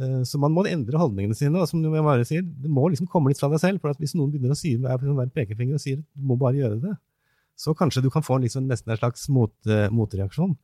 Uh, 0.00 0.22
så 0.26 0.40
man 0.40 0.54
må 0.56 0.64
endre 0.68 1.00
holdningene 1.00 1.36
sine. 1.36 1.60
og 1.60 1.68
som 1.68 1.84
jeg 1.84 2.06
bare 2.06 2.26
sier, 2.28 2.42
Det 2.42 2.70
må 2.70 2.88
liksom 2.88 3.10
komme 3.12 3.32
litt 3.32 3.40
fra 3.40 3.52
deg 3.52 3.60
selv. 3.60 3.80
for 3.80 3.94
Hvis 4.00 4.16
noen 4.16 4.32
begynner 4.32 4.56
å 4.56 4.58
si 4.58 4.76
med 4.80 5.04
en 5.04 5.36
pekefinger 5.36 5.76
og 5.76 5.84
sier 5.84 6.00
du 6.00 6.26
må 6.26 6.38
bare 6.40 6.56
gjøre 6.56 6.80
det, 6.80 6.96
så 7.60 7.74
kanskje 7.76 8.02
du 8.02 8.08
kan 8.08 8.24
få 8.24 8.38
liksom, 8.40 8.64
nesten 8.70 8.92
en 8.92 8.96
slags 8.96 9.28
mot, 9.28 9.52
uh, 9.68 9.88
motreaksjon. 9.92 10.56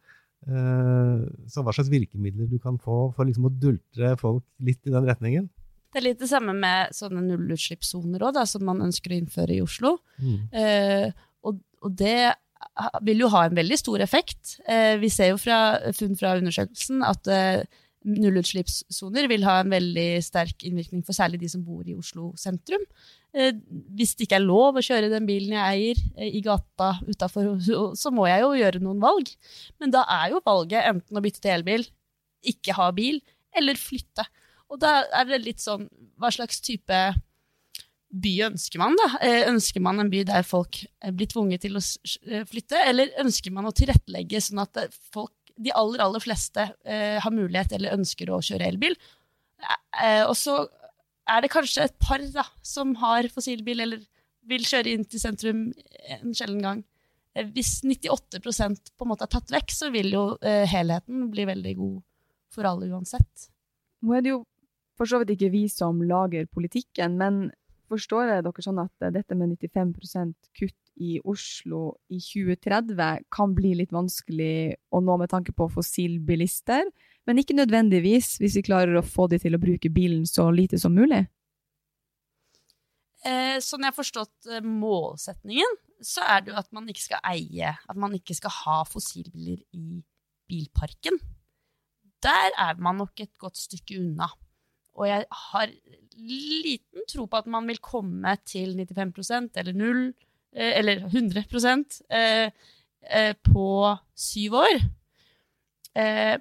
Eh, 0.47 1.23
så 1.51 1.63
hva 1.67 1.75
slags 1.75 1.91
virkemidler 1.91 2.47
du 2.51 2.59
kan 2.63 2.79
få 2.79 3.09
for 3.17 3.27
liksom 3.27 3.49
å 3.49 3.53
dultre 3.53 4.15
folk 4.21 4.45
litt 4.63 4.83
i 4.87 4.95
den 4.95 5.09
retningen? 5.09 5.49
Det 5.91 6.03
er 6.03 6.09
litt 6.11 6.21
det 6.21 6.31
samme 6.31 6.53
med 6.55 6.93
sånne 6.95 7.23
nullutslippssoner 7.25 8.23
òg, 8.27 8.39
som 8.47 8.67
man 8.69 8.83
ønsker 8.85 9.15
å 9.15 9.21
innføre 9.21 9.57
i 9.57 9.63
Oslo. 9.65 9.97
Mm. 10.21 10.41
Eh, 10.53 11.07
og, 11.47 11.63
og, 11.83 11.95
det 11.97 12.35
vil 13.07 13.23
jo 13.25 13.31
ha 13.33 13.47
en 13.47 13.57
veldig 13.57 13.79
stor 13.81 14.05
effekt. 14.05 14.59
Eh, 14.69 14.99
vi 15.01 15.11
ser 15.13 15.33
jo 15.33 15.41
fra 15.41 15.79
funn 15.97 16.19
fra 16.19 16.35
undersøkelsen 16.37 17.03
at 17.07 17.31
eh, 17.33 17.65
nullutslippssoner 18.07 19.27
vil 19.31 19.45
ha 19.47 19.59
en 19.61 19.73
veldig 19.73 20.09
sterk 20.25 20.65
innvirkning 20.67 21.03
for 21.07 21.17
særlig 21.17 21.41
de 21.43 21.51
som 21.51 21.65
bor 21.67 21.87
i 21.87 21.97
Oslo 21.97 22.31
sentrum. 22.39 22.85
Eh, 23.37 23.53
hvis 23.99 24.15
det 24.17 24.29
ikke 24.29 24.39
er 24.39 24.47
lov 24.47 24.79
å 24.79 24.85
kjøre 24.85 25.11
den 25.13 25.27
bilen 25.29 25.57
jeg 25.57 25.67
eier 25.67 26.03
eh, 26.17 26.31
i 26.39 26.43
gata 26.45 26.95
utafor, 27.05 27.57
så 27.99 28.13
må 28.15 28.29
jeg 28.31 28.45
jo 28.45 28.55
gjøre 28.57 28.83
noen 28.85 29.03
valg. 29.03 29.33
Men 29.83 29.93
da 29.95 30.07
er 30.21 30.33
jo 30.33 30.43
valget 30.47 30.87
enten 30.93 31.19
å 31.19 31.25
bytte 31.25 31.43
til 31.45 31.57
elbil, 31.59 31.87
ikke 32.47 32.77
ha 32.79 32.89
bil, 32.97 33.21
eller 33.57 33.79
flytte. 33.81 34.25
Og 34.71 34.81
da 34.83 35.01
er 35.15 35.29
det 35.29 35.45
litt 35.45 35.63
sånn 35.63 35.85
Hva 36.19 36.33
slags 36.35 36.59
type 36.65 36.97
by 38.17 38.33
ønsker 38.49 38.81
man, 38.81 38.97
da? 38.99 39.11
Eh, 39.25 39.45
ønsker 39.51 39.83
man 39.85 40.01
en 40.01 40.11
by 40.13 40.23
der 40.27 40.47
folk 40.47 40.81
blir 41.13 41.29
tvunget 41.29 41.67
til 41.67 41.77
å 41.77 41.83
flytte, 42.49 42.81
eller 42.89 43.13
ønsker 43.21 43.53
man 43.53 43.69
å 43.69 43.75
tilrettelegge 43.77 44.41
sånn 44.41 44.63
at 44.63 44.87
folk 45.13 45.35
de 45.57 45.73
aller, 45.73 46.03
aller 46.05 46.23
fleste 46.23 46.67
eh, 46.85 47.17
har 47.23 47.33
mulighet 47.33 47.73
eller 47.77 47.97
ønsker 47.97 48.31
å 48.33 48.43
kjøre 48.45 48.67
elbil. 48.69 48.97
Eh, 50.03 50.25
og 50.27 50.35
så 50.39 50.65
er 51.27 51.43
det 51.43 51.53
kanskje 51.53 51.87
et 51.87 51.97
par 52.03 52.23
da, 52.35 52.45
som 52.63 52.95
har 53.01 53.29
fossilbil 53.33 53.83
eller 53.87 54.05
vil 54.47 54.67
kjøre 54.67 54.93
inn 54.95 55.07
til 55.09 55.23
sentrum 55.23 55.63
en 56.17 56.37
sjelden 56.37 56.63
gang. 56.63 56.83
Eh, 57.35 57.49
hvis 57.55 57.81
98% 57.85 58.93
på 58.97 59.07
en 59.07 59.13
måte 59.13 59.27
er 59.27 59.33
tatt 59.33 59.53
vekk, 59.55 59.73
så 59.75 59.91
vil 59.95 60.13
jo 60.15 60.27
eh, 60.41 60.65
helheten 60.71 61.29
bli 61.33 61.49
veldig 61.49 61.75
god 61.81 61.97
for 62.53 62.69
alle 62.69 62.91
uansett. 62.93 63.49
Nå 64.05 64.17
er 64.17 64.25
det 64.25 64.35
jo 64.35 64.43
for 64.97 65.09
så 65.09 65.21
vidt 65.21 65.35
ikke 65.35 65.53
vi 65.53 65.67
som 65.69 65.99
lager 66.09 66.47
politikken, 66.49 67.19
men 67.21 67.47
forstår 67.91 68.31
jeg 68.31 68.45
dere 68.47 68.65
sånn 68.65 68.81
at 68.83 69.07
dette 69.15 69.37
med 69.39 69.55
95% 69.57 70.51
kutt 70.59 70.77
i 70.97 71.19
Oslo 71.29 71.99
i 72.09 72.19
2030 72.23 73.27
kan 73.33 73.55
bli 73.57 73.75
litt 73.81 73.93
vanskelig 73.95 74.77
å 74.95 75.03
nå 75.05 75.19
med 75.21 75.31
tanke 75.33 75.53
på 75.57 75.69
fossilbilister, 75.73 76.89
men 77.27 77.41
ikke 77.43 77.59
nødvendigvis 77.59 78.37
hvis 78.41 78.57
vi 78.59 78.67
klarer 78.69 78.97
å 78.97 79.05
få 79.05 79.29
de 79.33 79.41
til 79.43 79.57
å 79.57 79.63
bruke 79.63 79.93
bilen 79.93 80.25
så 80.29 80.49
lite 80.55 80.81
som 80.81 80.95
mulig? 80.97 81.27
Eh, 83.27 83.59
sånn 83.65 83.83
jeg 83.83 83.91
har 83.91 83.97
forstått 83.97 84.51
eh, 84.53 84.63
målsetningen, 84.63 85.79
så 86.05 86.23
er 86.25 86.45
det 86.45 86.53
jo 86.53 86.59
at 86.61 86.69
man 86.77 86.87
ikke 86.93 87.03
skal 87.09 87.25
eie, 87.27 87.73
at 87.75 87.99
man 87.99 88.15
ikke 88.15 88.37
skal 88.39 88.55
ha 88.63 88.83
fossilbiler 88.87 89.59
i 89.75 90.03
bilparken. 90.47 91.19
Der 92.23 92.55
er 92.55 92.79
man 92.81 93.01
nok 93.03 93.19
et 93.21 93.35
godt 93.41 93.59
stykke 93.59 93.99
unna. 94.01 94.31
Og 94.97 95.09
jeg 95.09 95.27
har 95.51 95.73
liten 96.17 97.05
tro 97.11 97.27
på 97.29 97.41
at 97.43 97.49
man 97.53 97.67
vil 97.69 97.79
komme 97.85 98.33
til 98.49 98.73
95% 98.79 99.61
eller 99.61 99.77
null 99.77 100.07
Eh, 100.57 100.79
eller 100.79 100.97
100 100.97 101.45
eh, 102.09 102.51
eh, 103.11 103.35
på 103.43 103.97
syv 104.15 104.55
år. 104.55 104.81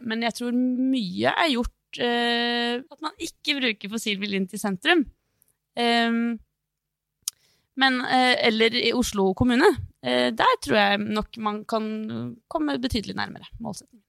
Men 0.04 0.24
jeg 0.26 0.36
tror 0.36 0.52
mye 0.52 1.32
er 1.32 1.48
gjort 1.54 2.00
at 2.04 2.98
man 3.00 3.14
ikke 3.24 3.54
bruker 3.56 3.92
fossilbil 3.94 4.34
inn 4.36 4.50
til 4.52 4.60
sentrum. 4.60 5.06
Men, 7.80 8.02
eller 8.04 8.76
i 8.76 8.92
Oslo 8.92 9.30
kommune. 9.32 9.70
Der 10.04 10.60
tror 10.60 10.76
jeg 10.76 11.00
nok 11.06 11.40
man 11.40 11.62
kan 11.64 11.88
komme 12.52 12.76
betydelig 12.84 13.16
nærmere 13.16 13.48
målsettingen. 13.64 14.04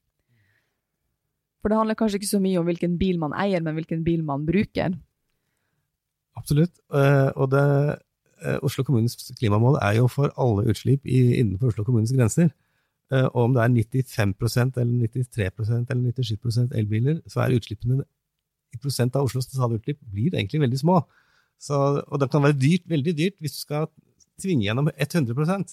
For 1.62 1.72
det 1.72 1.78
handler 1.80 1.98
kanskje 1.98 2.20
ikke 2.20 2.30
så 2.34 2.40
mye 2.42 2.60
om 2.60 2.66
hvilken 2.68 2.98
bil 3.00 3.18
man 3.18 3.34
eier, 3.34 3.62
men 3.64 3.74
hvilken 3.78 4.04
bil 4.06 4.22
man 4.26 4.44
bruker? 4.46 4.94
Absolutt. 6.36 6.76
Og 6.92 7.48
det 7.50 7.64
Eh, 8.44 8.58
Oslo 8.62 8.84
kommunes 8.84 9.16
klimamål 9.38 9.78
er 9.80 9.96
jo 9.96 10.08
for 10.12 10.32
alle 10.36 10.66
utslipp 10.68 11.06
innenfor 11.08 11.72
Oslo 11.72 11.84
kommunes 11.86 12.12
grenser. 12.12 12.50
Eh, 13.12 13.24
og 13.24 13.48
om 13.48 13.54
det 13.54 13.62
er 13.62 13.72
95% 13.72 14.76
eller 14.82 15.08
93% 15.08 15.90
eller 15.90 16.12
97% 16.12 16.76
elbiler, 16.76 17.20
så 17.26 17.40
er 17.40 17.56
utslippene 17.56 18.02
i 18.74 18.80
prosent 18.82 19.16
av 19.16 19.24
Oslos 19.24 19.48
totale 19.48 19.78
utslipp 19.78 20.02
blir 20.12 20.34
egentlig 20.34 20.60
veldig 20.60 20.78
små. 20.78 21.00
Så, 21.58 22.02
og 22.06 22.20
det 22.20 22.30
kan 22.30 22.44
være 22.44 22.58
dyrt, 22.60 22.84
veldig 22.88 23.16
dyrt 23.16 23.40
hvis 23.40 23.56
du 23.56 23.60
skal 23.62 23.88
tvinge 24.42 24.66
gjennom 24.66 24.90
100 24.92 25.64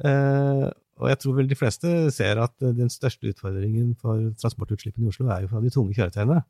eh, 0.00 0.68
Og 0.98 1.10
jeg 1.12 1.20
tror 1.22 1.36
vel 1.38 1.50
de 1.50 1.58
fleste 1.58 1.90
ser 2.14 2.40
at 2.42 2.54
den 2.58 2.90
største 2.90 3.30
utfordringen 3.30 3.92
for 4.00 4.32
transportutslippene 4.42 5.06
i 5.06 5.12
Oslo 5.12 5.28
er 5.30 5.44
jo 5.44 5.50
fra 5.52 5.62
de 5.62 5.70
tunge 5.74 5.94
kjøretøyene. 5.94 6.40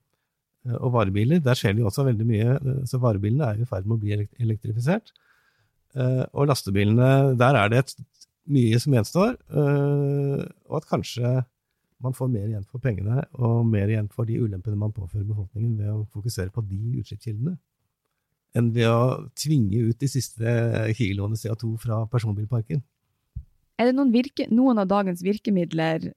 Eh, 0.67 0.77
og 0.79 0.95
varebiler, 0.97 1.43
der 1.45 1.59
skjer 1.59 1.77
det 1.77 1.85
jo 1.85 1.91
også 1.91 2.07
veldig 2.09 2.29
mye. 2.29 2.57
Så 2.89 3.01
varebilene 3.03 3.51
er 3.51 3.59
jo 3.59 3.67
i 3.67 3.71
ferd 3.71 3.89
med 3.89 3.99
å 3.99 4.03
bli 4.03 4.17
elektrifisert. 4.17 5.13
Eh, 5.97 6.25
og 6.33 6.49
lastebilene, 6.49 7.37
der 7.41 7.61
er 7.61 7.73
det 7.73 7.85
et, 7.85 7.95
mye 8.49 8.81
som 8.81 8.95
gjenstår. 8.97 9.37
Eh, 9.37 10.43
og 10.69 10.81
at 10.81 10.89
kanskje 10.89 11.39
man 12.05 12.15
får 12.15 12.31
mer 12.33 12.47
igjen 12.47 12.67
for 12.69 12.81
pengene 12.83 13.25
og 13.37 13.65
mer 13.67 13.91
igjen 13.91 14.09
for 14.13 14.29
de 14.29 14.39
ulempene 14.39 14.79
man 14.79 14.95
påfører 14.95 15.27
befolkningen 15.27 15.75
ved 15.81 15.91
å 15.93 16.05
fokusere 16.15 16.53
på 16.55 16.63
de 16.69 16.79
utslippskildene, 17.01 17.57
enn 18.57 18.69
ved 18.73 18.87
å 18.87 19.27
tvinge 19.37 19.83
ut 19.91 19.99
de 19.99 20.09
siste 20.11 20.53
kiloene 20.97 21.37
CO2 21.37 21.73
fra 21.83 22.05
personbilparken. 22.13 22.85
Er 23.79 23.88
det 23.88 23.95
noen, 23.95 24.11
virke, 24.14 24.49
noen 24.51 24.81
av 24.83 24.88
dagens 24.91 25.23
virkemidler 25.23 26.11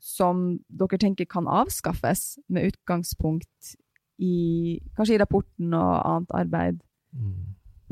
som 0.00 0.58
dere 0.72 0.98
tenker 1.00 1.28
kan 1.28 1.48
avskaffes, 1.50 2.38
med 2.48 2.70
utgangspunkt 2.72 3.74
i 4.20 4.80
kanskje 4.96 5.16
i 5.16 5.20
rapporten 5.20 5.74
og 5.76 5.90
annet 5.98 6.32
arbeid 6.36 6.80
mm. 7.12 7.34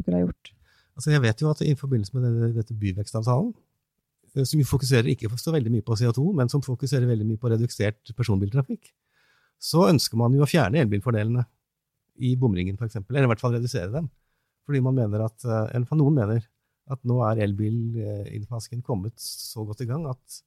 dere 0.01 0.17
har 0.17 0.25
gjort? 0.27 0.53
Altså 0.99 1.13
jeg 1.13 1.23
vet 1.23 1.43
jo 1.45 1.51
at 1.53 1.61
i 1.63 1.75
forbindelse 1.79 2.17
med 2.17 2.25
denne, 2.27 2.51
dette 2.57 2.75
byvekstavtalen, 2.75 3.53
eh, 4.35 4.47
som 4.49 4.65
fokuserer 4.67 5.13
ikke 5.13 5.31
så 5.37 5.53
veldig 5.55 5.75
mye 5.77 5.87
på 5.87 5.99
CO2, 6.01 6.25
men 6.41 6.51
som 6.51 6.65
fokuserer 6.65 7.07
veldig 7.07 7.29
mye 7.29 7.41
på 7.41 7.53
redusert 7.53 8.17
personbiltrafikk, 8.17 8.91
så 9.61 9.89
ønsker 9.91 10.19
man 10.19 10.35
jo 10.35 10.47
å 10.47 10.49
fjerne 10.49 10.81
elbilfordelene 10.81 11.45
i 12.25 12.33
bomringen, 12.41 12.79
f.eks., 12.79 13.03
eller 13.05 13.29
i 13.29 13.31
hvert 13.31 13.43
fall 13.43 13.55
redusere 13.55 13.93
dem. 13.93 14.09
Fordi 14.67 14.81
man 14.85 14.97
mener 14.97 15.23
at, 15.29 15.45
eller 15.45 15.87
eller 15.87 16.01
noen 16.01 16.17
mener 16.19 16.43
at 16.93 17.03
nå 17.09 17.19
er 17.27 17.43
elbilinnfasken 17.45 18.85
kommet 18.87 19.17
så 19.21 19.65
godt 19.69 19.85
i 19.85 19.89
gang 19.91 20.07
at, 20.11 20.39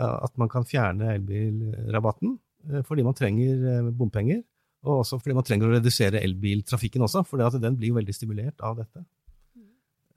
eh, 0.00 0.16
at 0.26 0.34
man 0.40 0.50
kan 0.52 0.66
fjerne 0.68 1.14
elbilrabatten 1.18 2.38
fordi 2.88 3.02
man 3.04 3.12
trenger 3.12 3.90
bompenger, 3.92 4.38
og 4.88 5.02
også 5.02 5.18
fordi 5.20 5.34
man 5.36 5.44
trenger 5.44 5.68
å 5.68 5.74
redusere 5.74 6.22
elbiltrafikken 6.24 7.04
også, 7.04 7.20
for 7.28 7.60
den 7.60 7.76
blir 7.76 7.90
jo 7.90 7.98
veldig 7.98 8.14
stimulert 8.16 8.62
av 8.64 8.78
dette. 8.78 9.02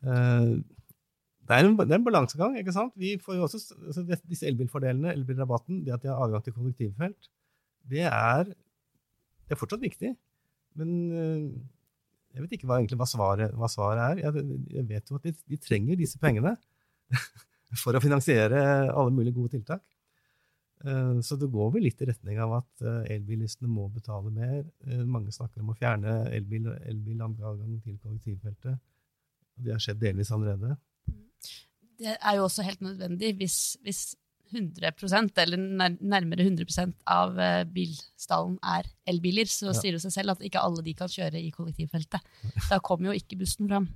Eh, 0.03 0.51
det 1.47 1.55
er, 1.55 1.63
en, 1.63 1.79
en 1.79 2.03
balansegang. 2.03 2.57
ikke 2.59 2.75
sant? 2.75 2.93
Vi 2.99 3.15
får 3.23 3.37
jo 3.37 3.47
også, 3.47 3.61
altså 3.87 4.03
Disse 4.27 4.47
elbilfordelene, 4.49 5.13
elbilrabatten, 5.15 5.83
det 5.85 5.95
at 5.95 6.03
de 6.03 6.11
har 6.11 6.19
adgang 6.23 6.43
til 6.43 6.55
kollektivfelt, 6.55 7.29
det 7.87 8.03
er, 8.03 8.49
det 8.51 9.55
er 9.55 9.59
fortsatt 9.59 9.83
viktig. 9.83 10.11
Men 10.77 10.89
eh, 11.15 11.45
jeg 12.37 12.45
vet 12.45 12.55
ikke 12.57 12.69
hva, 12.69 12.77
egentlig, 12.77 12.99
hva, 13.01 13.09
svaret, 13.09 13.53
hva 13.57 13.69
svaret, 13.71 14.01
er. 14.05 14.23
Jeg, 14.27 14.57
jeg, 14.75 14.87
vet 14.91 15.09
jo 15.09 15.17
at 15.17 15.25
de, 15.25 15.33
de 15.49 15.57
trenger 15.57 15.97
disse 15.97 16.19
pengene 16.21 16.53
for 17.81 17.97
å 17.97 18.01
finansiere 18.03 18.61
alle 18.93 19.13
mulige 19.13 19.35
gode 19.39 19.55
tiltak. 19.57 19.81
Eh, 20.85 21.19
Så 21.25 21.37
det 21.41 21.49
går 21.49 21.71
vel 21.73 21.87
litt 21.87 22.01
i 22.01 22.09
retning 22.11 22.37
av 22.43 22.59
at 22.59 22.85
eh, 22.85 23.15
elbilistene 23.17 23.71
må 23.71 23.87
betale 23.89 24.29
mer. 24.33 24.61
Eh, 24.85 25.01
Mange 25.01 25.33
snakker 25.33 25.63
om 25.63 25.73
å 25.73 25.77
fjerne 25.79 26.19
elbil, 26.37 26.69
elbiladgang 26.85 27.79
til 27.81 27.97
kollektivfeltet. 27.97 28.77
Det 29.57 29.73
har 29.73 29.81
skjedd 29.81 30.03
delvis 30.03 30.31
allerede. 30.35 30.77
Det 31.97 32.13
er 32.13 32.37
jo 32.37 32.45
også 32.45 32.65
helt 32.67 32.83
nødvendig 32.85 33.33
hvis, 33.39 33.57
hvis 33.81 34.11
100% 34.53 35.39
eller 35.43 35.57
nærmere 35.99 36.43
100 36.45 36.93
av 37.07 37.37
eh, 37.39 37.63
bilstallen 37.65 38.57
er 38.63 38.87
elbiler, 39.07 39.45
så 39.49 39.73
sier 39.75 39.97
det 39.97 40.01
seg 40.03 40.13
selv 40.15 40.35
at 40.35 40.43
ikke 40.45 40.61
alle 40.63 40.83
de 40.85 40.93
kan 40.97 41.09
kjøre 41.11 41.39
i 41.41 41.51
kollektivfeltet. 41.55 42.21
Da 42.69 42.79
kommer 42.79 43.11
jo 43.11 43.17
ikke 43.19 43.39
bussen 43.39 43.67
fram. 43.69 43.87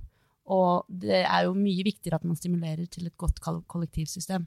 Og 0.52 0.84
det 0.88 1.22
er 1.22 1.44
jo 1.46 1.54
mye 1.54 1.84
viktigere 1.86 2.18
at 2.18 2.24
man 2.26 2.36
stimulerer 2.36 2.86
til 2.90 3.06
et 3.06 3.16
godt 3.16 3.38
kollektivsystem 3.40 4.46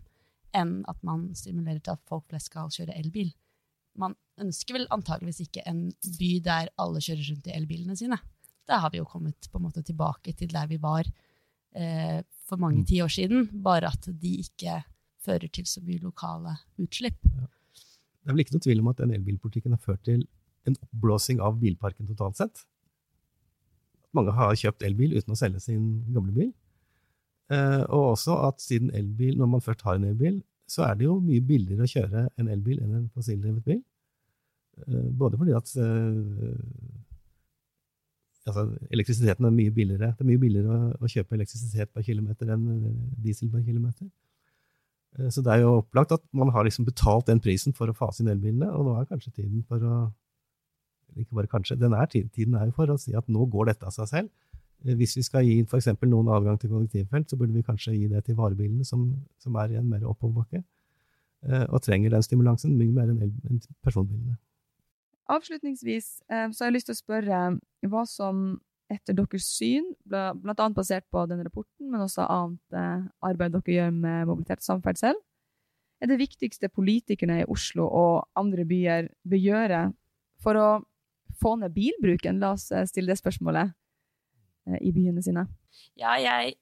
enn 0.55 0.77
at 0.87 0.99
man 1.03 1.29
stimulerer 1.35 1.81
til 1.83 1.95
at 1.95 2.03
folk 2.07 2.25
flest 2.31 2.51
skal 2.51 2.69
kjøre 2.71 2.95
elbil. 2.99 3.31
Man 3.99 4.15
ønsker 4.39 4.75
vel 4.75 4.87
antageligvis 4.91 5.41
ikke 5.45 5.63
en 5.67 5.85
by 6.19 6.31
der 6.43 6.69
alle 6.79 6.99
kjører 7.03 7.29
rundt 7.31 7.47
i 7.47 7.55
elbilene 7.55 7.95
sine. 7.99 8.17
Da 8.67 8.79
har 8.83 8.91
vi 8.91 8.99
jo 8.99 9.07
kommet 9.07 9.47
på 9.51 9.59
en 9.59 9.65
måte 9.67 9.83
tilbake 9.85 10.33
til 10.35 10.51
der 10.51 10.67
vi 10.67 10.77
var 10.81 11.07
eh, 11.75 12.21
for 12.47 12.57
mange 12.61 12.83
Mm. 12.83 12.85
tiår 12.85 13.11
siden, 13.11 13.47
bare 13.63 13.87
at 13.91 14.07
de 14.07 14.31
ikke 14.43 14.83
fører 15.25 15.51
til 15.51 15.67
så 15.69 15.83
mye 15.85 16.01
lokale 16.03 16.55
utslipp. 16.81 17.19
Det 17.25 18.31
er 18.31 18.35
vel 18.35 18.45
ikke 18.45 18.55
noe 18.55 18.65
tvil 18.65 18.81
om 18.81 18.91
at 18.91 19.01
den 19.01 19.13
elbilpolitikken 19.17 19.75
har 19.75 19.81
ført 19.83 20.05
til 20.07 20.23
en 20.65 20.77
oppblåsing 20.81 21.41
av 21.45 21.59
bilparken 21.61 22.09
totalt 22.09 22.39
sett. 22.39 22.63
Mange 24.15 24.33
har 24.33 24.55
kjøpt 24.57 24.85
elbil 24.88 25.17
uten 25.17 25.35
å 25.35 25.38
selge 25.38 25.61
sin 25.61 25.83
gamle 26.15 26.33
bil. 26.33 26.51
Eh, 27.53 27.83
og 27.93 28.15
også 28.15 28.38
at 28.47 28.63
siden 28.63 28.89
elbil, 28.97 29.35
når 29.38 29.51
man 29.51 29.61
først 29.61 29.83
har 29.85 29.99
en 29.99 30.07
elbil, 30.09 30.39
så 30.67 30.88
er 30.88 30.95
det 30.97 31.05
jo 31.05 31.19
mye 31.21 31.43
billigere 31.45 31.85
å 31.85 31.91
kjøre 31.91 32.23
en 32.41 32.49
elbil 32.49 32.79
enn 32.81 32.95
en 32.97 33.09
fossildrevet 33.13 33.65
bil. 33.67 33.83
Eh, 34.88 35.09
både 35.19 35.38
fordi 35.38 35.53
at 35.53 35.69
eh, 35.77 36.55
altså, 38.49 38.65
elektrisiteten 38.89 39.45
er 39.45 39.53
mye 39.59 39.75
billigere. 39.75 40.15
Det 40.15 40.25
er 40.25 40.31
mye 40.31 40.41
billigere 40.41 40.79
å, 40.79 40.91
å 40.97 41.11
kjøpe 41.11 41.38
elektrisitet 41.38 41.93
per 41.93 42.07
kilometer 42.07 42.55
enn 42.55 42.65
diesel 43.21 43.53
per 43.53 43.61
kilometer. 43.67 44.09
Eh, 45.19 45.30
Så 45.30 45.43
det 45.43 45.54
er 45.54 45.63
jo 45.63 45.80
opplagt 45.82 46.12
at 46.12 46.23
man 46.34 46.49
har 46.49 46.63
liksom 46.67 46.86
betalt 46.86 47.28
den 47.28 47.39
prisen 47.39 47.73
for 47.73 47.88
å 47.88 47.95
fase 47.95 48.23
inn 48.23 48.32
elbilene, 48.32 48.69
og 48.71 48.86
nå 48.86 48.95
er 48.99 49.10
kanskje 49.10 49.34
tiden 49.41 49.63
for 49.67 49.80
å 49.80 50.12
Ikke 51.15 51.32
bare 51.38 51.47
kanskje, 51.47 51.78
den 51.80 51.93
er 51.93 52.06
tiden, 52.12 52.30
tiden 52.30 52.56
er 52.60 52.65
jo 52.65 52.73
for 52.75 52.91
å 52.91 52.97
si 52.99 53.13
at 53.15 53.30
nå 53.32 53.45
går 53.47 53.69
dette 53.69 53.86
av 53.88 53.93
seg 53.95 54.08
selv. 54.10 54.30
Eh, 54.84 54.95
Hvis 54.95 55.15
vi 55.15 55.23
skal 55.23 55.45
gi 55.45 55.62
f.eks. 55.63 55.88
noen 56.04 56.28
adgang 56.28 56.60
til 56.60 56.69
kollektivfelt, 56.69 57.30
så 57.30 57.38
burde 57.38 57.54
vi 57.54 57.63
kanskje 57.63 57.93
gi 57.95 58.08
det 58.12 58.25
til 58.25 58.36
varebilene, 58.36 58.84
som, 58.84 59.06
som 59.39 59.56
er 59.56 59.71
i 59.71 59.78
en 59.80 59.88
mer 59.88 60.04
oppoverbakke, 60.04 60.63
eh, 61.47 61.65
og 61.69 61.82
trenger 61.82 62.10
den 62.12 62.21
stimulansen 62.25 62.75
mye 62.75 62.91
mer 62.91 63.13
enn 63.13 63.62
personbilene. 63.82 64.36
Avslutningsvis 65.32 66.21
så 66.28 66.60
har 66.60 66.67
jeg 66.67 66.73
lyst 66.75 66.86
til 66.91 66.93
å 66.93 66.99
spørre 67.01 67.38
hva 67.88 68.04
som 68.06 68.60
etter 68.91 69.15
deres 69.17 69.48
syn, 69.50 69.88
bla- 70.06 70.34
blant 70.38 70.60
annet 70.62 70.78
basert 70.78 71.06
på 71.13 71.24
denne 71.30 71.45
rapporten, 71.48 71.88
men 71.89 72.04
også 72.06 72.26
annet 72.30 72.76
eh, 72.78 73.06
arbeid 73.26 73.56
dere 73.56 73.78
gjør 73.78 73.95
med 73.95 74.28
mobilitet 74.30 74.62
og 74.62 74.67
samferdsel, 74.67 75.17
er 76.04 76.12
det 76.12 76.19
viktigste 76.19 76.69
politikerne 76.69 77.39
i 77.41 77.48
Oslo 77.50 77.88
og 77.88 78.28
andre 78.38 78.65
byer 78.67 79.08
bør 79.26 79.41
gjøre 79.41 79.80
for 80.43 80.60
å 80.60 80.67
få 81.39 81.56
ned 81.62 81.74
bilbruken? 81.74 82.41
La 82.43 82.54
oss 82.54 82.67
eh, 82.76 82.86
stille 82.89 83.13
det 83.13 83.21
spørsmålet 83.21 83.74
eh, 84.69 84.78
i 84.86 84.93
byene 84.93 85.24
sine. 85.26 85.48
Ja, 85.98 86.13
jeg 86.21 86.60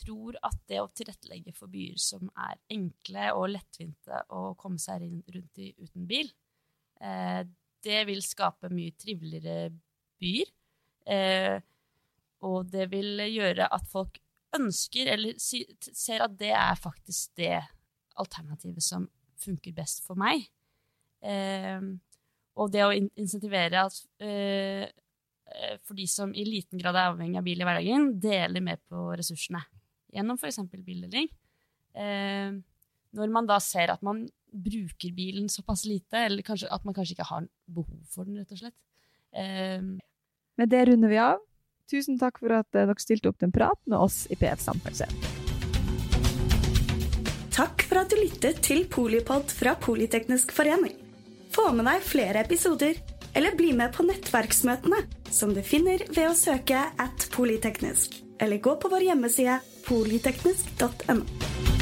tror 0.00 0.38
at 0.40 0.56
det 0.70 0.80
å 0.80 0.88
tilrettelegge 0.96 1.52
for 1.52 1.68
byer 1.68 2.00
som 2.00 2.30
er 2.40 2.56
enkle 2.72 3.28
og 3.36 3.50
lettvinte 3.52 4.24
å 4.32 4.54
komme 4.56 4.80
seg 4.80 5.04
rundt 5.04 5.60
i 5.60 5.74
uten 5.76 6.08
bil, 6.08 6.30
det 7.84 7.98
vil 8.08 8.22
skape 8.24 8.70
mye 8.72 8.94
triveligere 8.96 9.66
byer. 10.22 10.48
Eh, 11.06 11.58
og 12.44 12.68
det 12.72 12.88
vil 12.92 13.22
gjøre 13.32 13.68
at 13.72 13.86
folk 13.90 14.20
ønsker, 14.54 15.10
eller 15.14 15.38
ser 15.38 16.24
at 16.24 16.34
det 16.38 16.52
er 16.54 16.78
faktisk 16.78 17.34
det 17.40 17.58
alternativet 18.20 18.84
som 18.84 19.08
funker 19.42 19.74
best 19.76 20.04
for 20.06 20.18
meg. 20.20 20.46
Eh, 21.24 21.80
og 22.54 22.70
det 22.70 22.84
å 22.84 22.92
insentivere 22.94 23.86
at 23.88 23.96
eh, 24.22 24.86
for 25.84 25.96
de 25.98 26.06
som 26.10 26.32
i 26.34 26.44
liten 26.46 26.80
grad 26.80 26.96
er 26.96 27.10
avhengig 27.10 27.40
av 27.40 27.46
bil 27.46 27.60
i 27.60 27.66
hverdagen, 27.66 28.12
deler 28.22 28.64
mer 28.64 28.78
på 28.88 29.08
ressursene 29.18 29.62
gjennom 30.14 30.38
f.eks. 30.38 30.62
bildeling. 30.86 31.28
Eh, 31.98 32.54
når 33.14 33.34
man 33.34 33.46
da 33.46 33.60
ser 33.62 33.92
at 33.94 34.02
man 34.06 34.24
bruker 34.54 35.14
bilen 35.14 35.48
såpass 35.50 35.84
lite, 35.86 36.26
eller 36.28 36.46
kanskje, 36.46 36.70
at 36.70 36.84
man 36.86 36.94
kanskje 36.94 37.16
ikke 37.16 37.28
har 37.30 37.46
behov 37.66 38.00
for 38.10 38.26
den, 38.26 38.38
rett 38.38 38.54
og 38.54 38.62
slett. 38.62 38.76
Eh, 39.34 39.82
Med 40.56 40.70
det 40.70 40.84
runder 40.86 41.10
vi 41.10 41.18
av. 41.18 41.40
Tusen 41.90 42.18
takk 42.18 42.38
for 42.40 42.54
at 42.56 42.70
eh, 42.74 42.86
dere 42.86 43.02
stilte 43.02 43.30
opp 43.30 43.40
til 43.40 43.50
en 43.50 43.54
prat 43.54 43.80
med 43.90 43.98
oss 43.98 44.24
i 44.32 44.38
PF 44.38 44.62
Samferdsel. 44.62 45.10
Takk 47.54 47.84
for 47.86 48.00
at 48.00 48.10
du 48.10 48.18
lyttet 48.18 48.62
til 48.66 48.86
Polipod 48.90 49.52
fra 49.54 49.76
Politeknisk 49.78 50.54
forening. 50.54 50.96
Få 51.54 51.68
med 51.74 51.86
deg 51.86 52.02
flere 52.02 52.42
episoder, 52.42 52.98
eller 53.34 53.54
bli 53.58 53.70
med 53.76 53.94
på 53.94 54.06
nettverksmøtene, 54.06 55.04
som 55.30 55.54
du 55.54 55.62
finner 55.66 56.02
ved 56.10 56.30
å 56.30 56.38
søke 56.38 56.80
at 56.98 57.28
polyteknisk, 57.34 58.18
eller 58.42 58.62
gå 58.62 58.74
på 58.78 58.90
vår 58.90 59.10
hjemmeside 59.10 59.60
polyteknisk.no. 59.86 61.73